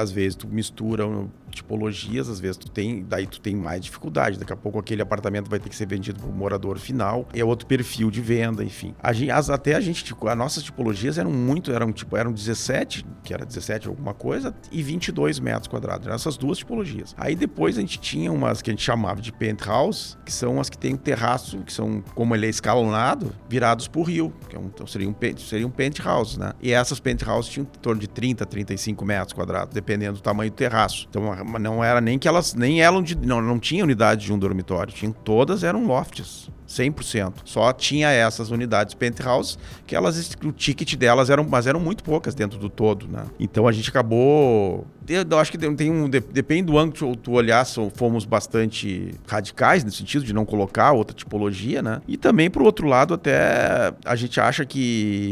[0.00, 1.06] Às vezes tu mistura
[1.54, 4.38] tipologias, às vezes tu tem, daí tu tem mais dificuldade.
[4.38, 7.44] Daqui a pouco aquele apartamento vai ter que ser vendido para o morador final, é
[7.44, 8.94] outro perfil de venda, enfim.
[9.02, 12.32] A gente, as, até a gente, tipo, as nossas tipologias eram muito, eram tipo, eram
[12.32, 16.06] 17, que era 17 alguma coisa, e 22 metros quadrados.
[16.06, 17.14] Eram essas duas tipologias.
[17.16, 20.68] Aí depois a gente tinha umas que a gente chamava de penthouse, que são as
[20.68, 24.56] que tem um terraço, que são, como ele é escalonado, virados para o rio, que
[24.56, 26.52] é um, seria um, seria um penthouse, né?
[26.60, 30.54] E essas penthouses tinham em torno de 30, 35 metros quadrados, dependendo do tamanho do
[30.54, 31.06] terraço.
[31.08, 34.38] Então, não era nem que elas nem eram de não, não tinha unidade de um
[34.38, 36.48] dormitório, tinha, todas eram lofts.
[36.66, 37.34] 100%.
[37.44, 42.34] Só tinha essas unidades penthouse que elas o ticket delas eram, mas eram muito poucas
[42.34, 43.24] dentro do todo, né?
[43.38, 48.24] Então a gente acabou eu acho que tem um depende do ângulo tu olhar, fomos
[48.24, 52.00] bastante radicais no sentido de não colocar outra tipologia, né?
[52.08, 55.23] E também por outro lado até a gente acha que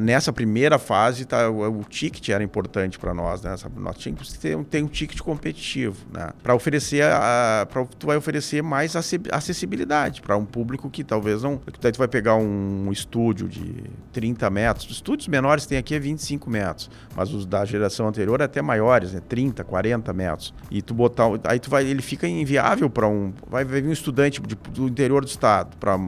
[0.00, 3.54] nessa primeira fase tá, o, o ticket era importante para nós, né?
[3.76, 6.30] Nós tínhamos que ter, ter um ticket competitivo, né?
[6.42, 11.60] Para oferecer a, pra, tu vai oferecer mais acessibilidade para um público que talvez não.
[11.80, 14.86] Daí tu vai pegar um estúdio de 30 metros.
[14.86, 18.62] Os estúdios menores tem aqui é 25 metros, mas os da geração anterior é até
[18.62, 19.20] maiores, né?
[19.28, 20.54] 30, 40 metros.
[20.70, 21.26] E tu botar.
[21.44, 21.86] Aí tu vai.
[21.86, 23.32] Ele fica inviável para um.
[23.48, 25.76] Vai vir um estudante de, do interior do estado.
[25.76, 25.98] Pra,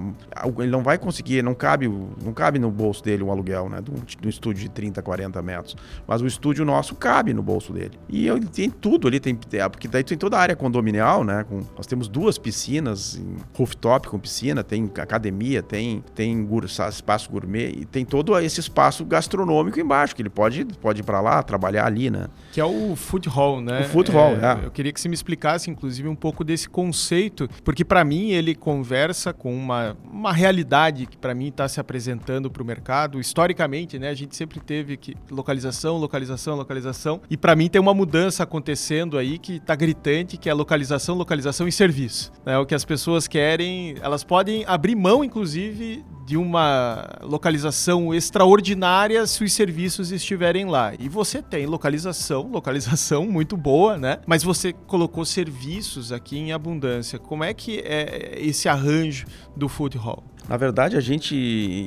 [0.59, 3.81] ele não vai conseguir, não cabe, não cabe no bolso dele um aluguel, né?
[3.81, 5.77] De um, de um estúdio de 30, 40 metros.
[6.07, 7.99] Mas o estúdio nosso cabe no bolso dele.
[8.09, 11.45] E ele tem tudo ali, tem, é, porque daí tem toda a área condominial, né?
[11.45, 13.21] Com, nós temos duas piscinas,
[13.55, 16.47] rooftop com piscina piscina, tem academia, tem, tem
[16.89, 21.21] espaço gourmet e tem todo esse espaço gastronômico embaixo, que ele pode, pode ir para
[21.21, 22.27] lá, trabalhar ali, né?
[22.53, 23.83] Que é o food hall, né?
[23.83, 24.67] O food hall, é, é.
[24.67, 28.55] Eu queria que você me explicasse, inclusive, um pouco desse conceito, porque para mim ele
[28.55, 32.94] conversa com uma, uma realidade que para mim está se apresentando para o mercado.
[33.19, 34.09] Historicamente, né?
[34.09, 37.21] A gente sempre teve que localização, localização, localização.
[37.29, 41.67] E para mim tem uma mudança acontecendo aí que está gritante, que é localização, localização
[41.67, 42.33] e serviço.
[42.45, 42.59] Né?
[42.59, 49.45] O que as pessoas querem, elas podem abrir mão, inclusive, de uma localização extraordinária se
[49.45, 50.93] os serviços estiverem lá.
[50.99, 54.21] E você tem localização, localização muito boa, né?
[54.27, 57.19] Mas você colocou serviços aqui em abundância.
[57.19, 59.27] Como é que é esse arranjo
[59.57, 60.23] do food hall?
[60.49, 61.35] Na verdade, a gente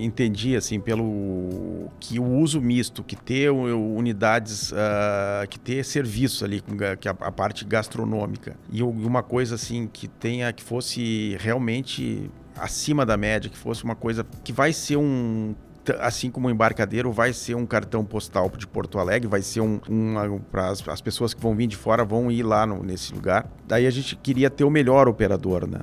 [0.01, 6.63] entendia, assim, pelo que o uso misto, que ter unidades, uh, que ter serviços ali,
[6.99, 13.05] que a, a, parte gastronômica, e uma coisa, assim, que tenha, que fosse realmente acima
[13.05, 15.53] da média, que fosse uma coisa que vai ser um
[15.99, 19.79] assim como o embarcadeiro vai ser um cartão postal de Porto Alegre, vai ser um,
[19.89, 23.13] um para as, as, pessoas que vão vir de fora vão ir lá no, nesse
[23.13, 23.49] lugar.
[23.65, 25.81] Daí a gente queria ter o melhor operador, né?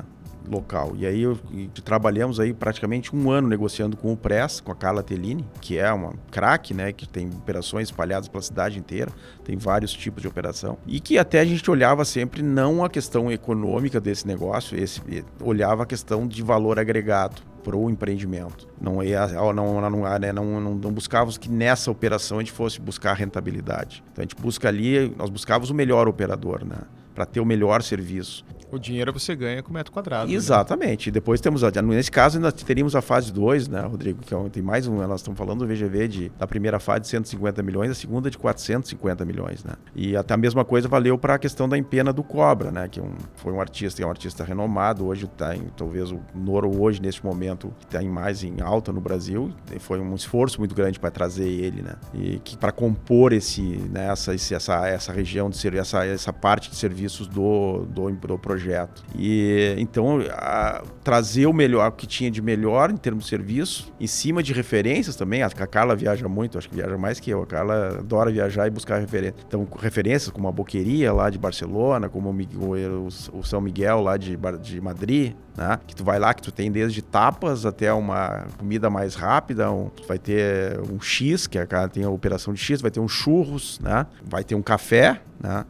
[0.48, 0.92] Local.
[0.96, 1.38] E aí eu,
[1.84, 5.92] trabalhamos aí praticamente um ano negociando com o Press, com a Carla Tellini, que é
[5.92, 9.10] uma craque, né, que tem operações espalhadas pela cidade inteira,
[9.44, 10.78] tem vários tipos de operação.
[10.86, 15.00] E que até a gente olhava sempre não a questão econômica desse negócio, esse
[15.40, 18.68] olhava a questão de valor agregado para o empreendimento.
[18.80, 22.80] Não, ia, não, não, né, não, não, não buscávamos que nessa operação a gente fosse
[22.80, 24.04] buscar rentabilidade.
[24.12, 26.76] Então a gente busca ali, nós buscávamos o melhor operador, né?
[27.14, 28.44] Para ter o melhor serviço.
[28.74, 30.28] O dinheiro você ganha com metro quadrado.
[30.28, 30.34] Né?
[30.34, 31.08] Exatamente.
[31.08, 31.12] Né?
[31.12, 34.20] Depois temos, a, nesse caso, nós teríamos a fase 2, né, Rodrigo?
[34.20, 37.08] Que é, tem mais um, nós estamos falando do VGV de, da primeira fase de
[37.08, 39.74] 150 milhões, a segunda de 450 milhões, né?
[39.94, 42.88] E até a mesma coisa valeu para a questão da empena do Cobra, né?
[42.88, 46.20] Que é um, foi um artista, é um artista renomado, hoje está em, talvez o
[46.34, 49.52] Noro hoje, neste momento, está em mais em alta no Brasil.
[49.78, 51.94] Foi um esforço muito grande para trazer ele, né?
[52.12, 56.76] E que para compor esse, né, essa, essa, essa região de essa, essa parte de
[56.76, 59.04] serviços do, do, do projeto projeto.
[59.16, 63.92] E então a, trazer o melhor, o que tinha de melhor em termos de serviço,
[64.00, 65.42] em cima de referências também.
[65.42, 67.42] A, a Carla viaja muito, acho que viaja mais que eu.
[67.42, 69.44] A Carla adora viajar e buscar referências.
[69.46, 74.16] Então, referências como a Boqueria lá de Barcelona, como o, o, o São Miguel lá
[74.16, 75.78] de, de Madrid, né?
[75.86, 79.88] Que tu vai lá, que tu tem desde tapas até uma comida mais rápida, um,
[79.88, 83.08] tu vai ter um X, que a, tem a operação de X, vai ter um
[83.08, 84.06] churros, né?
[84.24, 85.64] Vai ter um café, né?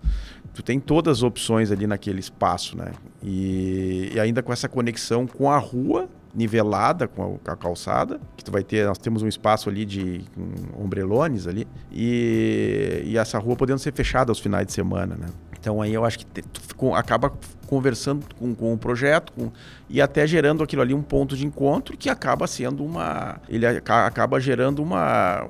[0.55, 2.93] Tu tem todas as opções ali naquele espaço, né?
[3.23, 8.51] E, e ainda com essa conexão com a rua, nivelada com a, calçada, que tu
[8.51, 10.23] vai ter, nós temos um espaço ali de
[10.77, 15.27] ombrelones ali, e, e essa rua podendo ser fechada aos finais de semana, né?
[15.59, 17.33] Então aí eu acho que tu acaba
[17.67, 19.51] conversando com, com o projeto com,
[19.89, 23.41] e até gerando aquilo ali um ponto de encontro que acaba sendo uma.
[23.49, 25.49] Ele acaba gerando uma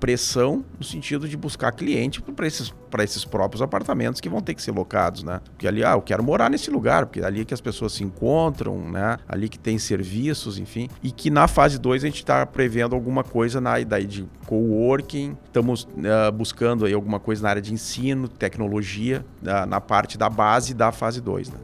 [0.00, 4.62] pressão no sentido de buscar cliente para esses, esses próprios apartamentos que vão ter que
[4.62, 5.40] ser locados, né?
[5.50, 8.02] Porque ali, ah, eu quero morar nesse lugar, porque ali é que as pessoas se
[8.02, 9.18] encontram, né?
[9.28, 10.88] Ali que tem serviços, enfim.
[11.02, 15.36] E que na fase 2 a gente está prevendo alguma coisa na daí de coworking,
[15.44, 20.28] estamos uh, buscando aí alguma coisa na área de ensino, tecnologia, uh, na parte da
[20.28, 21.58] base da fase 2, né?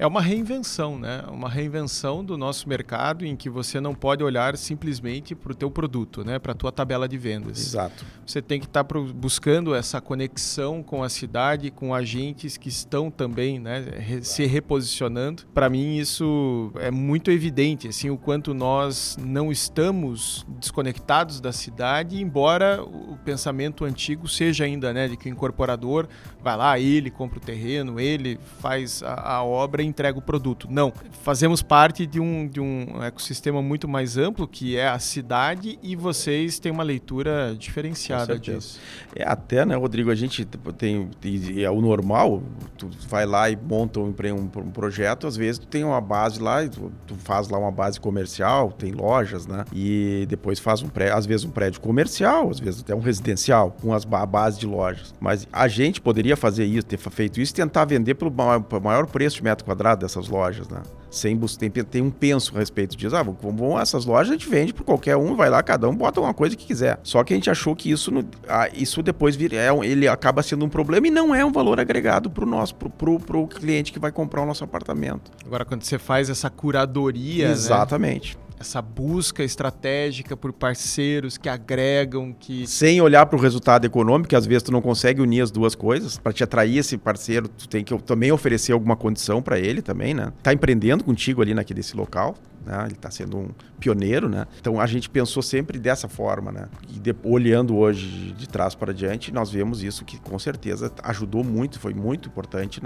[0.00, 1.22] É uma reinvenção, né?
[1.28, 5.70] Uma reinvenção do nosso mercado em que você não pode olhar simplesmente para o teu
[5.70, 6.38] produto, né?
[6.38, 7.58] Para a tua tabela de vendas.
[7.58, 8.06] Exato.
[8.24, 13.10] Você tem que estar tá buscando essa conexão com a cidade, com agentes que estão
[13.10, 13.84] também, né?
[14.22, 15.42] Se reposicionando.
[15.52, 22.22] Para mim isso é muito evidente, assim, o quanto nós não estamos desconectados da cidade,
[22.22, 25.08] embora o pensamento antigo seja ainda, né?
[25.08, 26.08] De que o incorporador
[26.42, 30.66] vai lá, ele compra o terreno, ele faz a, a obra entrega o produto.
[30.70, 30.92] Não.
[31.22, 35.94] Fazemos parte de um, de um ecossistema muito mais amplo, que é a cidade, e
[35.94, 38.80] vocês têm uma leitura diferenciada disso.
[39.14, 42.42] É, até, né, Rodrigo, a gente tem, tem, é o normal,
[42.78, 46.40] tu vai lá e monta um, um, um projeto, às vezes tu tem uma base
[46.40, 49.64] lá, tu, tu, faz lá uma base comercial, tem lojas, né?
[49.72, 53.76] E depois faz um prédio, às vezes um prédio comercial, às vezes até um residencial,
[53.80, 55.14] com as, a base de lojas.
[55.20, 59.36] Mas a gente poderia fazer isso, ter feito isso, tentar vender pelo maior, maior preço
[59.36, 60.82] de metro quadrado quadrado dessas lojas, né?
[61.10, 63.16] Sem tem, tem um penso a respeito disso.
[63.16, 66.20] Ah, vamos, essas lojas a gente vende para qualquer um, vai lá, cada um bota
[66.20, 67.00] uma coisa que quiser.
[67.02, 68.12] Só que a gente achou que isso,
[68.74, 72.30] isso depois vir, é, ele acaba sendo um problema e não é um valor agregado
[72.30, 75.32] para o nosso, pro, pro, pro cliente que vai comprar o nosso apartamento.
[75.44, 77.46] Agora, quando você faz essa curadoria.
[77.46, 77.52] Né?
[77.52, 78.36] Exatamente.
[78.36, 78.49] Né?
[78.60, 84.36] Essa busca estratégica por parceiros que agregam, que sem olhar para o resultado econômico, que
[84.36, 87.66] às vezes tu não consegue unir as duas coisas, para te atrair esse parceiro, tu
[87.66, 90.30] tem que também oferecer alguma condição para ele também, né?
[90.42, 92.84] Tá empreendendo contigo ali naquele local né?
[92.84, 94.46] Ele está sendo um pioneiro, né?
[94.60, 96.68] Então a gente pensou sempre dessa forma, né?
[96.88, 101.42] E de, olhando hoje de trás para diante, nós vemos isso que com certeza ajudou
[101.42, 102.80] muito, foi muito importante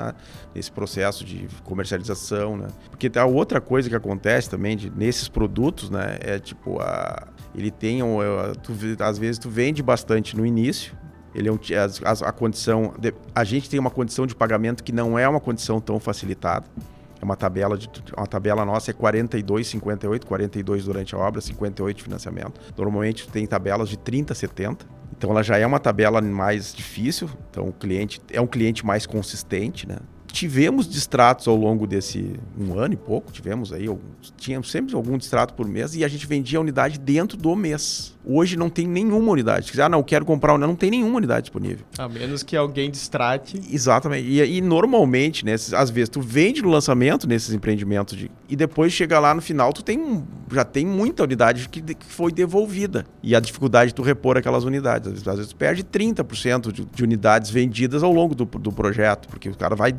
[0.54, 2.68] nesse processo de comercialização, né?
[2.90, 6.18] Porque a outra coisa que acontece também de, nesses produtos, né?
[6.20, 8.18] É tipo a, ele tem um,
[8.62, 10.96] tu, às vezes tu vende bastante no início,
[11.34, 11.58] ele é um,
[12.04, 12.94] a, a, condição
[13.34, 16.66] a gente tem uma condição de pagamento que não é uma condição tão facilitada
[17.24, 21.96] é uma tabela de uma tabela nossa é 42, 58, 42 durante a obra, 58
[21.96, 22.60] de financiamento.
[22.76, 24.86] Normalmente tem tabelas de 30, 70.
[25.16, 27.30] Então ela já é uma tabela mais difícil.
[27.50, 29.96] Então o cliente é um cliente mais consistente, né?
[30.34, 33.86] Tivemos distratos ao longo desse um ano e pouco, tivemos aí,
[34.36, 38.12] tínhamos sempre algum distrato por mês e a gente vendia a unidade dentro do mês.
[38.26, 39.70] Hoje não tem nenhuma unidade.
[39.80, 41.86] Ah, não, quero comprar uma, não tem nenhuma unidade disponível.
[41.96, 43.60] A menos que alguém distrate.
[43.70, 44.26] Exatamente.
[44.26, 48.92] E, e normalmente, né, às vezes, tu vende no lançamento nesses empreendimentos de, e depois
[48.92, 53.04] chega lá no final, tu tem já tem muita unidade que, que foi devolvida.
[53.22, 55.08] E a dificuldade de tu repor aquelas unidades.
[55.08, 58.72] Às vezes, às vezes tu perde 30% de, de unidades vendidas ao longo do, do
[58.72, 59.92] projeto, porque o cara vai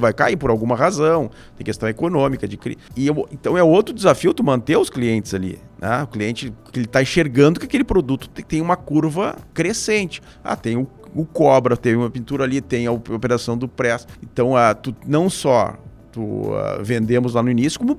[0.00, 2.58] vai cair por alguma razão, tem questão econômica de
[2.96, 5.58] e eu, Então é outro desafio tu manter os clientes ali.
[5.78, 6.02] Né?
[6.02, 10.22] O cliente que ele está enxergando que aquele produto tem uma curva crescente.
[10.42, 14.06] Ah, tem o, o cobra, tem uma pintura ali, tem a operação do press.
[14.22, 15.76] Então, ah, tu não só
[16.14, 17.98] tu, uh, vendemos lá no início, como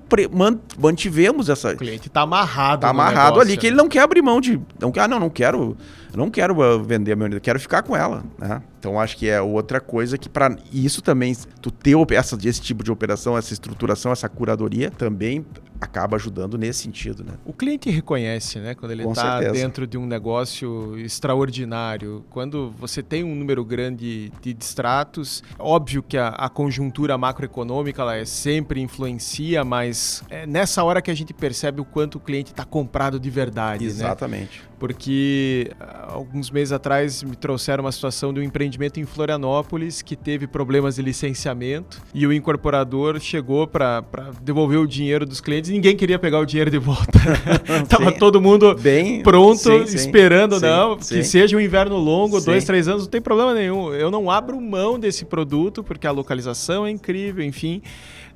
[0.80, 1.74] mantivemos essa.
[1.74, 2.78] O cliente está amarrado.
[2.78, 3.58] Está amarrado negócio, ali, né?
[3.58, 4.60] que ele não quer abrir mão de.
[4.80, 5.76] Não ah, não, não quero.
[6.16, 8.24] não quero uh, vender a minha unidade, quero ficar com ela.
[8.40, 8.62] Né?
[8.80, 12.84] Então acho que é outra coisa que, para isso também, tu ter essa, esse tipo
[12.86, 15.46] de operação, essa estruturação, essa curadoria, também
[15.80, 17.34] acaba ajudando nesse sentido, né?
[17.46, 22.26] O cliente reconhece, né, quando ele está dentro de um negócio extraordinário.
[22.30, 28.16] Quando você tem um número grande de distratos, óbvio que a, a conjuntura macroeconômica ela
[28.16, 32.52] é, sempre influencia, mas é nessa hora que a gente percebe o quanto o cliente
[32.52, 33.84] está comprado de verdade.
[33.86, 33.90] Né?
[33.90, 34.60] Exatamente.
[34.60, 34.66] Né?
[34.80, 40.16] Porque ah, alguns meses atrás me trouxeram uma situação de um empreendimento em Florianópolis que
[40.16, 44.04] teve problemas de licenciamento e o incorporador chegou para
[44.42, 47.20] devolver o dinheiro dos clientes ninguém queria pegar o dinheiro de volta.
[47.88, 48.18] Tava sim.
[48.18, 52.88] todo mundo Bem, pronto, sim, sim, esperando, não, que seja um inverno longo, dois, três
[52.88, 53.94] anos, não tem problema nenhum.
[53.94, 57.82] Eu não abro mão desse produto porque a localização é incrível, enfim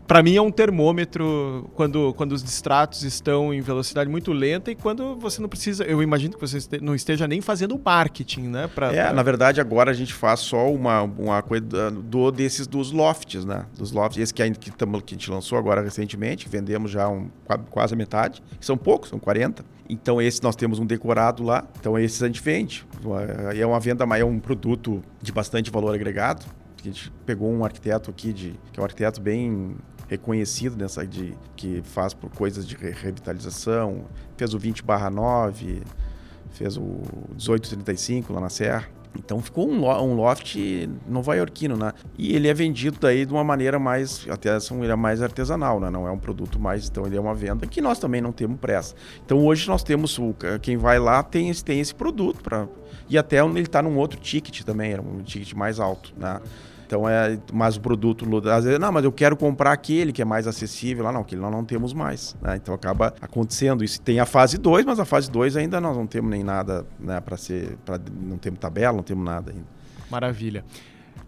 [0.10, 4.76] para mim é um termômetro quando, quando os distratos estão em velocidade muito lenta e
[4.76, 8.68] quando você não precisa, eu imagino que você não esteja nem fazendo marketing, né?
[8.74, 9.14] Pra, é, pra...
[9.14, 13.68] na verdade agora a gente faz só uma, uma coisa do, desses dos lofts, né?
[13.78, 17.08] Dos lofts, esse que a, que, tamo, que a gente lançou agora recentemente, vendemos já
[17.08, 17.30] um,
[17.70, 19.64] quase a metade, são poucos, são 40.
[19.88, 22.84] Então esse nós temos um decorado lá, então esses a gente vende.
[23.56, 26.48] É uma venda, é um produto de bastante valor agregado.
[26.80, 29.76] A gente pegou um arquiteto aqui, de, que é um arquiteto bem
[30.10, 34.06] reconhecido nessa de que faz por coisas de revitalização,
[34.36, 35.84] fez o 20/9,
[36.52, 37.02] fez o
[37.32, 38.88] 1835 lá na Serra.
[39.18, 40.56] Então ficou um, um loft
[41.08, 41.94] nova-iorquino, né?
[42.18, 45.90] E ele é vendido daí de uma maneira mais, até ele é mais artesanal, né?
[45.90, 48.60] Não é um produto mais, então ele é uma venda que nós também não temos
[48.60, 48.94] pressa.
[49.26, 52.68] Então hoje nós temos, o, quem vai lá tem, tem esse produto para
[53.10, 56.40] e até ele está num outro ticket também, era um ticket mais alto, né?
[56.90, 60.26] Então é mais o produto, às vezes, não, mas eu quero comprar aquele que é
[60.26, 61.04] mais acessível.
[61.04, 62.36] Lá não, que nós não temos mais.
[62.42, 62.56] Né?
[62.56, 64.02] Então acaba acontecendo isso.
[64.02, 67.22] Tem a fase 2, mas a fase 2 ainda nós não temos nem nada né,
[67.22, 67.78] para ser.
[67.86, 69.68] Pra, não temos tabela, não temos nada ainda.
[70.10, 70.66] Maravilha.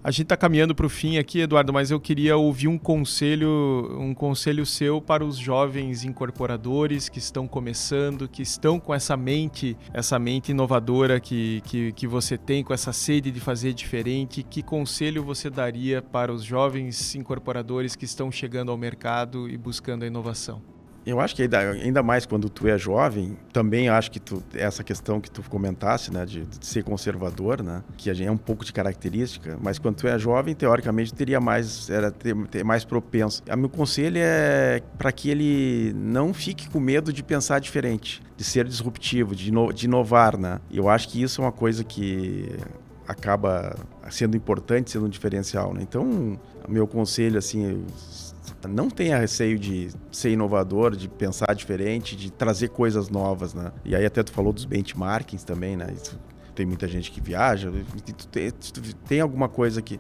[0.04, 4.00] A gente está caminhando para o fim aqui, Eduardo, mas eu queria ouvir um conselho,
[4.00, 9.78] um conselho seu para os jovens incorporadores que estão começando, que estão com essa mente,
[9.94, 14.42] essa mente inovadora que, que, que você tem, com essa sede de fazer diferente.
[14.42, 20.02] Que conselho você daria para os jovens incorporadores que estão chegando ao mercado e buscando
[20.02, 20.81] a inovação?
[21.06, 24.84] Eu acho que ainda, ainda, mais quando tu é jovem, também acho que tu, essa
[24.84, 28.72] questão que tu comentasse, né, de, de, ser conservador, né, que é um pouco de
[28.72, 33.42] característica, mas quando tu é jovem, teoricamente teria mais, era ter, ter mais propenso.
[33.52, 38.44] O meu conselho é para que ele não fique com medo de pensar diferente, de
[38.44, 40.60] ser disruptivo, de, ino, de inovar, né.
[40.72, 42.48] Eu acho que isso é uma coisa que
[43.08, 43.76] acaba
[44.12, 45.82] sendo importante, sendo um diferencial, né.
[45.82, 47.84] Então, meu conselho assim
[48.68, 53.72] não tenha receio de ser inovador, de pensar diferente, de trazer coisas novas, né?
[53.84, 55.88] E aí até tu falou dos benchmarkings também, né?
[55.94, 56.20] Isso,
[56.54, 57.72] tem muita gente que viaja,
[58.32, 58.52] tem,
[59.08, 60.00] tem alguma coisa que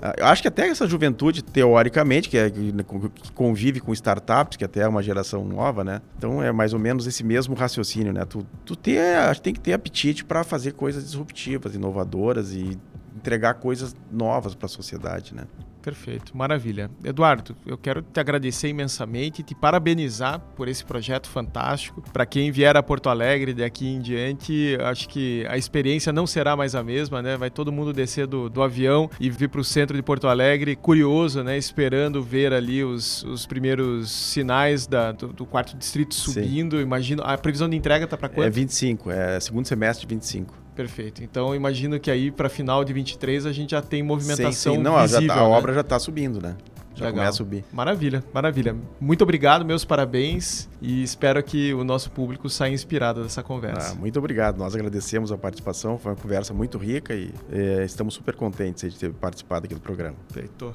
[0.00, 4.64] ah, eu acho que até essa juventude, teoricamente, que, é, que convive com startups, que
[4.64, 6.00] até é uma geração nova, né?
[6.16, 8.24] Então é mais ou menos esse mesmo raciocínio, né?
[8.24, 8.96] Tu, tu tem,
[9.42, 12.78] tem que ter apetite para fazer coisas disruptivas, inovadoras e
[13.16, 15.44] entregar coisas novas para a sociedade, né?
[15.88, 16.90] Perfeito, maravilha.
[17.02, 22.02] Eduardo, eu quero te agradecer imensamente e te parabenizar por esse projeto fantástico.
[22.12, 26.54] Para quem vier a Porto Alegre daqui em diante, acho que a experiência não será
[26.54, 27.38] mais a mesma, né?
[27.38, 30.76] Vai todo mundo descer do, do avião e vir para o centro de Porto Alegre,
[30.76, 31.56] curioso, né?
[31.56, 36.76] Esperando ver ali os, os primeiros sinais da, do, do quarto distrito subindo.
[36.76, 36.82] Sim.
[36.82, 38.46] Imagino, a previsão de entrega está para quando?
[38.46, 40.67] É 25, é segundo semestre de 25.
[40.78, 41.24] Perfeito.
[41.24, 44.78] Então imagino que aí para final de 23 a gente já tem movimentação sim, sim.
[44.78, 45.56] Não, tá- visível, tá, a, né?
[45.56, 46.56] obra já está subindo, né?
[46.94, 47.14] Já Legal.
[47.14, 47.64] começa a subir.
[47.72, 48.76] Maravilha, maravilha.
[49.00, 53.90] Muito obrigado, meus parabéns e espero que o nosso público saia inspirado dessa conversa.
[53.90, 54.56] Ah, muito obrigado.
[54.56, 59.00] Nós agradecemos a participação, foi uma conversa muito rica e é, estamos super contentes de
[59.00, 60.16] ter participado aqui do programa.
[60.30, 60.72] Feito.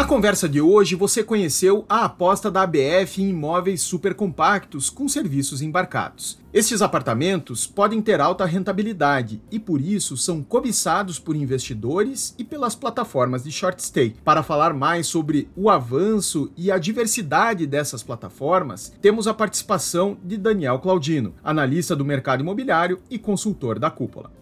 [0.00, 5.60] Na conversa de hoje, você conheceu a aposta da ABF em imóveis supercompactos com serviços
[5.60, 6.38] embarcados.
[6.54, 12.74] Estes apartamentos podem ter alta rentabilidade e, por isso, são cobiçados por investidores e pelas
[12.74, 14.16] plataformas de short stay.
[14.24, 20.38] Para falar mais sobre o avanço e a diversidade dessas plataformas, temos a participação de
[20.38, 24.32] Daniel Claudino, analista do mercado imobiliário e consultor da Cúpula.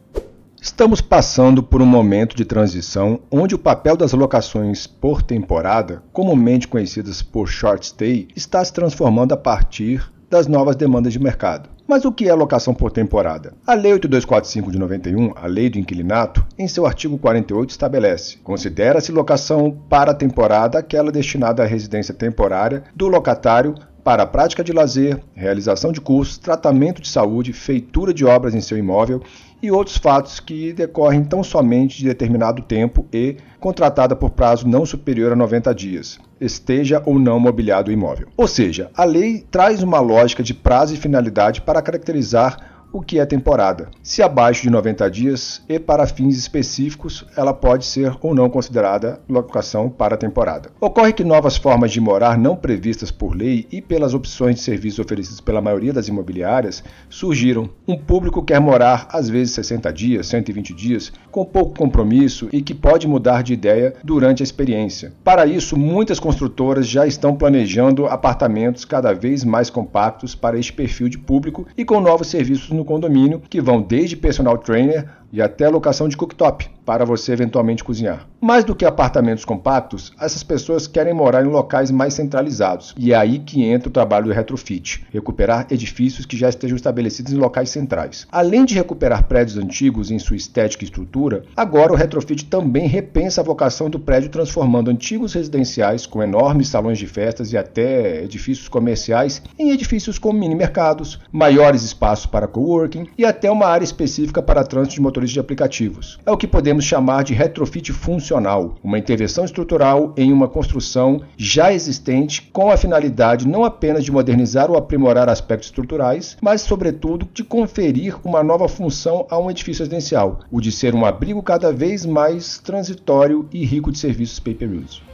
[0.60, 6.66] Estamos passando por um momento de transição onde o papel das locações por temporada, comumente
[6.66, 11.68] conhecidas por short stay, está se transformando a partir das novas demandas de mercado.
[11.86, 13.54] Mas o que é locação por temporada?
[13.66, 19.10] A Lei 8245 de 91, a Lei do Inquilinato, em seu artigo 48 estabelece: considera-se
[19.10, 23.74] locação para temporada aquela destinada à residência temporária do locatário
[24.08, 28.60] para a prática de lazer, realização de cursos, tratamento de saúde, feitura de obras em
[28.62, 29.20] seu imóvel
[29.62, 34.86] e outros fatos que decorrem tão somente de determinado tempo e contratada por prazo não
[34.86, 38.28] superior a 90 dias, esteja ou não mobiliado o imóvel.
[38.34, 43.20] Ou seja, a lei traz uma lógica de prazo e finalidade para caracterizar o que
[43.20, 43.90] é temporada.
[44.02, 49.20] Se abaixo de 90 dias e para fins específicos, ela pode ser ou não considerada
[49.28, 50.70] locação para temporada.
[50.80, 54.98] Ocorre que novas formas de morar não previstas por lei e pelas opções de serviços
[54.98, 57.70] oferecidos pela maioria das imobiliárias surgiram.
[57.86, 62.74] Um público quer morar às vezes 60 dias, 120 dias, com pouco compromisso e que
[62.74, 65.12] pode mudar de ideia durante a experiência.
[65.22, 71.08] Para isso, muitas construtoras já estão planejando apartamentos cada vez mais compactos para este perfil
[71.08, 75.68] de público e com novos serviços no condomínio, que vão desde personal trainer e até
[75.68, 78.26] locação de cooktop para você eventualmente cozinhar.
[78.40, 82.94] Mais do que apartamentos compactos, essas pessoas querem morar em locais mais centralizados.
[82.96, 87.32] E é aí que entra o trabalho do retrofit, recuperar edifícios que já estejam estabelecidos
[87.32, 88.26] em locais centrais.
[88.32, 93.42] Além de recuperar prédios antigos em sua estética e estrutura, agora o retrofit também repensa
[93.42, 98.68] a vocação do prédio transformando antigos residenciais com enormes salões de festas e até edifícios
[98.68, 104.40] comerciais em edifícios com mini mercados, maiores espaços para coworking e até uma área específica
[104.40, 106.18] para trânsito de motores de aplicativos.
[106.24, 111.72] É o que podemos chamar de retrofit funcional, uma intervenção estrutural em uma construção já
[111.72, 117.42] existente com a finalidade não apenas de modernizar ou aprimorar aspectos estruturais, mas, sobretudo, de
[117.42, 122.06] conferir uma nova função a um edifício residencial, o de ser um abrigo cada vez
[122.06, 125.07] mais transitório e rico de serviços pay-per-use.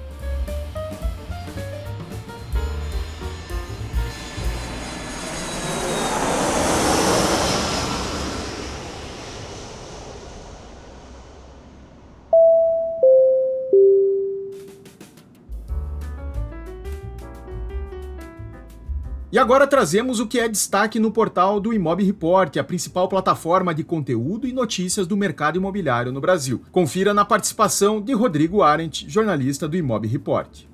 [19.35, 23.75] E agora trazemos o que é destaque no portal do Imob Report, a principal plataforma
[23.75, 26.63] de conteúdo e notícias do mercado imobiliário no Brasil.
[26.71, 30.69] Confira na participação de Rodrigo Arendt, jornalista do Imob Report.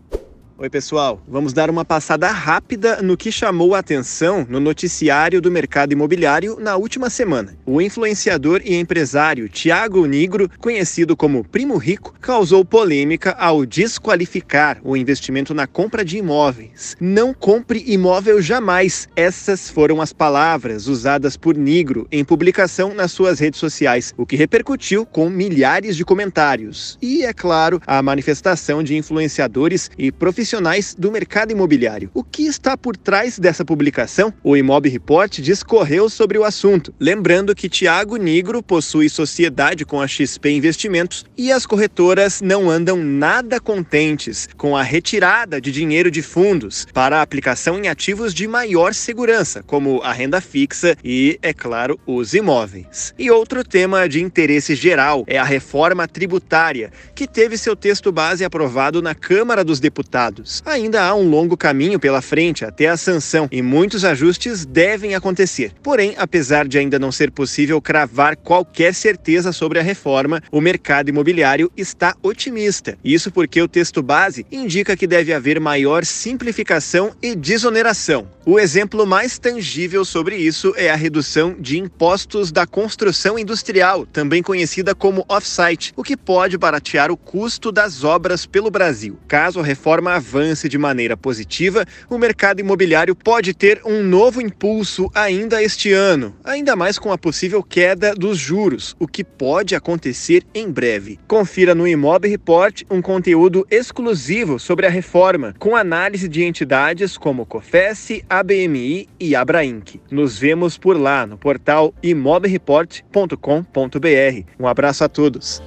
[0.63, 1.23] Oi, pessoal.
[1.27, 6.59] Vamos dar uma passada rápida no que chamou a atenção no noticiário do mercado imobiliário
[6.61, 7.57] na última semana.
[7.65, 14.95] O influenciador e empresário Tiago Nigro, conhecido como Primo Rico, causou polêmica ao desqualificar o
[14.99, 16.95] investimento na compra de imóveis.
[17.01, 19.09] Não compre imóvel jamais.
[19.17, 24.37] Essas foram as palavras usadas por Nigro em publicação nas suas redes sociais, o que
[24.37, 26.99] repercutiu com milhares de comentários.
[27.01, 32.11] E, é claro, a manifestação de influenciadores e profissionais profissionais do mercado imobiliário.
[32.13, 34.35] O que está por trás dessa publicação?
[34.43, 40.09] O Imob Report discorreu sobre o assunto, lembrando que Tiago Nigro possui sociedade com a
[40.09, 46.21] XP Investimentos e as corretoras não andam nada contentes com a retirada de dinheiro de
[46.21, 51.53] fundos para a aplicação em ativos de maior segurança, como a renda fixa e, é
[51.53, 53.15] claro, os imóveis.
[53.17, 58.45] E outro tema de interesse geral é a reforma tributária, que teve seu texto base
[58.45, 63.49] aprovado na Câmara dos Deputados Ainda há um longo caminho pela frente até a sanção
[63.51, 65.73] e muitos ajustes devem acontecer.
[65.83, 71.09] Porém, apesar de ainda não ser possível cravar qualquer certeza sobre a reforma, o mercado
[71.09, 72.97] imobiliário está otimista.
[73.05, 78.29] Isso porque o texto base indica que deve haver maior simplificação e desoneração.
[78.47, 84.43] O exemplo mais tangível sobre isso é a redução de impostos da construção industrial, também
[84.43, 89.19] conhecida como off-site, o que pode baratear o custo das obras pelo Brasil.
[89.29, 95.11] Caso a reforma avance de maneira positiva, o mercado imobiliário pode ter um novo impulso
[95.13, 100.45] ainda este ano, ainda mais com a possível queda dos juros, o que pode acontecer
[100.55, 101.19] em breve.
[101.27, 107.45] Confira no Imob Report um conteúdo exclusivo sobre a reforma, com análise de entidades como
[107.45, 110.01] Cofesse, ABMI e Abrainc.
[110.11, 114.45] Nos vemos por lá no portal imobreport.com.br.
[114.59, 115.61] Um abraço a todos.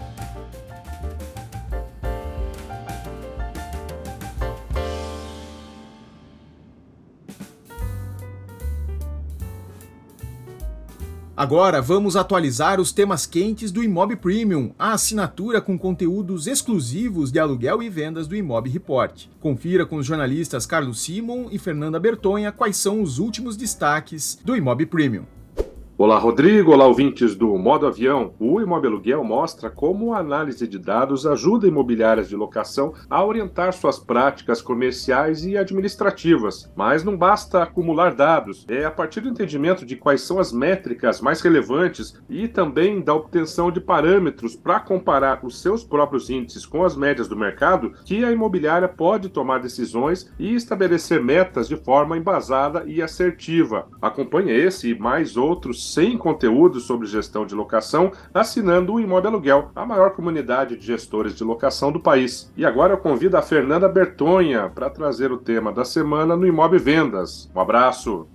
[11.44, 17.38] Agora vamos atualizar os temas quentes do Imob Premium, a assinatura com conteúdos exclusivos de
[17.38, 19.26] aluguel e vendas do Imob Report.
[19.42, 24.56] Confira com os jornalistas Carlos Simon e Fernanda Bertonha quais são os últimos destaques do
[24.56, 25.26] Imob Premium.
[25.96, 26.72] Olá, Rodrigo.
[26.72, 28.34] Olá, ouvintes do Modo Avião.
[28.40, 34.00] O Imobiluguel mostra como a análise de dados ajuda imobiliárias de locação a orientar suas
[34.00, 36.72] práticas comerciais e administrativas.
[36.76, 38.66] Mas não basta acumular dados.
[38.68, 43.14] É a partir do entendimento de quais são as métricas mais relevantes e também da
[43.14, 48.26] obtenção de parâmetros para comparar os seus próprios índices com as médias do mercado que
[48.26, 53.88] a imobiliária pode tomar decisões e estabelecer metas de forma embasada e assertiva.
[54.02, 59.72] Acompanhe esse e mais outros 100 conteúdos sobre gestão de locação assinando o Imóvel Aluguel,
[59.76, 62.52] a maior comunidade de gestores de locação do país.
[62.56, 66.80] E agora eu convido a Fernanda Bertonha para trazer o tema da semana no Imóvel
[66.80, 67.50] Vendas.
[67.56, 68.28] Um abraço!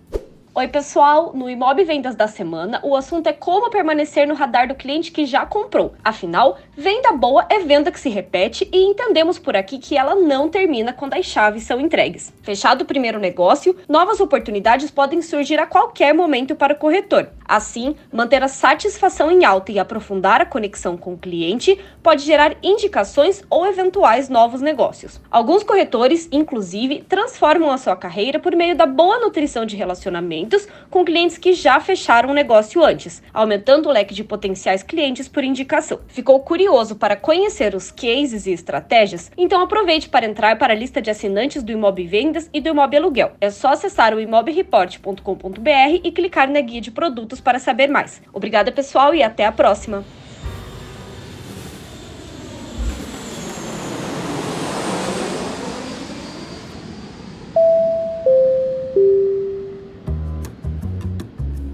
[0.59, 1.31] Oi, pessoal!
[1.37, 5.25] No Imob Vendas da semana, o assunto é como permanecer no radar do cliente que
[5.25, 5.95] já comprou.
[6.03, 10.49] Afinal, venda boa é venda que se repete e entendemos por aqui que ela não
[10.49, 12.35] termina quando as chaves são entregues.
[12.43, 17.29] Fechado o primeiro negócio, novas oportunidades podem surgir a qualquer momento para o corretor.
[17.47, 22.57] Assim, manter a satisfação em alta e aprofundar a conexão com o cliente pode gerar
[22.65, 25.21] indicações ou eventuais novos negócios.
[25.31, 30.48] Alguns corretores, inclusive, transformam a sua carreira por meio da boa nutrição de relacionamento
[30.91, 35.45] com clientes que já fecharam o negócio antes, aumentando o leque de potenciais clientes por
[35.45, 36.01] indicação.
[36.09, 39.31] Ficou curioso para conhecer os cases e estratégias?
[39.37, 42.97] Então aproveite para entrar para a lista de assinantes do Imob Vendas e do Imob
[42.97, 43.33] Aluguel.
[43.41, 48.23] É só acessar o imobreport.com.br e clicar na guia de produtos para saber mais.
[48.33, 50.05] Obrigada, pessoal, e até a próxima!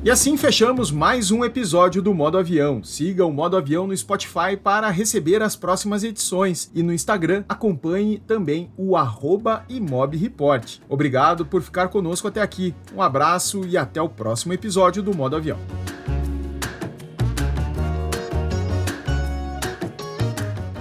[0.05, 2.85] E assim fechamos mais um episódio do Modo Avião.
[2.85, 8.19] Siga o Modo Avião no Spotify para receber as próximas edições e no Instagram acompanhe
[8.19, 9.65] também o arroba.
[10.91, 12.75] Obrigado por ficar conosco até aqui.
[12.95, 15.59] Um abraço e até o próximo episódio do Modo Avião.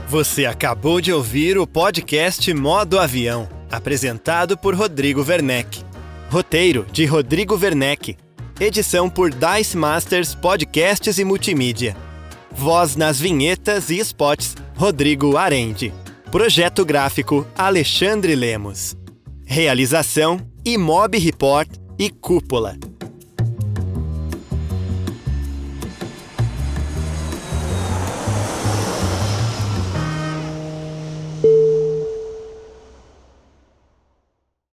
[0.10, 5.82] Você acabou de ouvir o podcast Modo Avião, apresentado por Rodrigo Werneck.
[6.30, 8.18] Roteiro de Rodrigo Werneck.
[8.60, 11.98] Edição por Dice Masters Podcasts e Multimídia.
[12.52, 15.92] Voz nas vinhetas e spots, Rodrigo Arende.
[16.32, 18.96] Projeto gráfico, Alexandre Lemos.
[19.44, 22.78] Realização, Imob Report e Cúpula.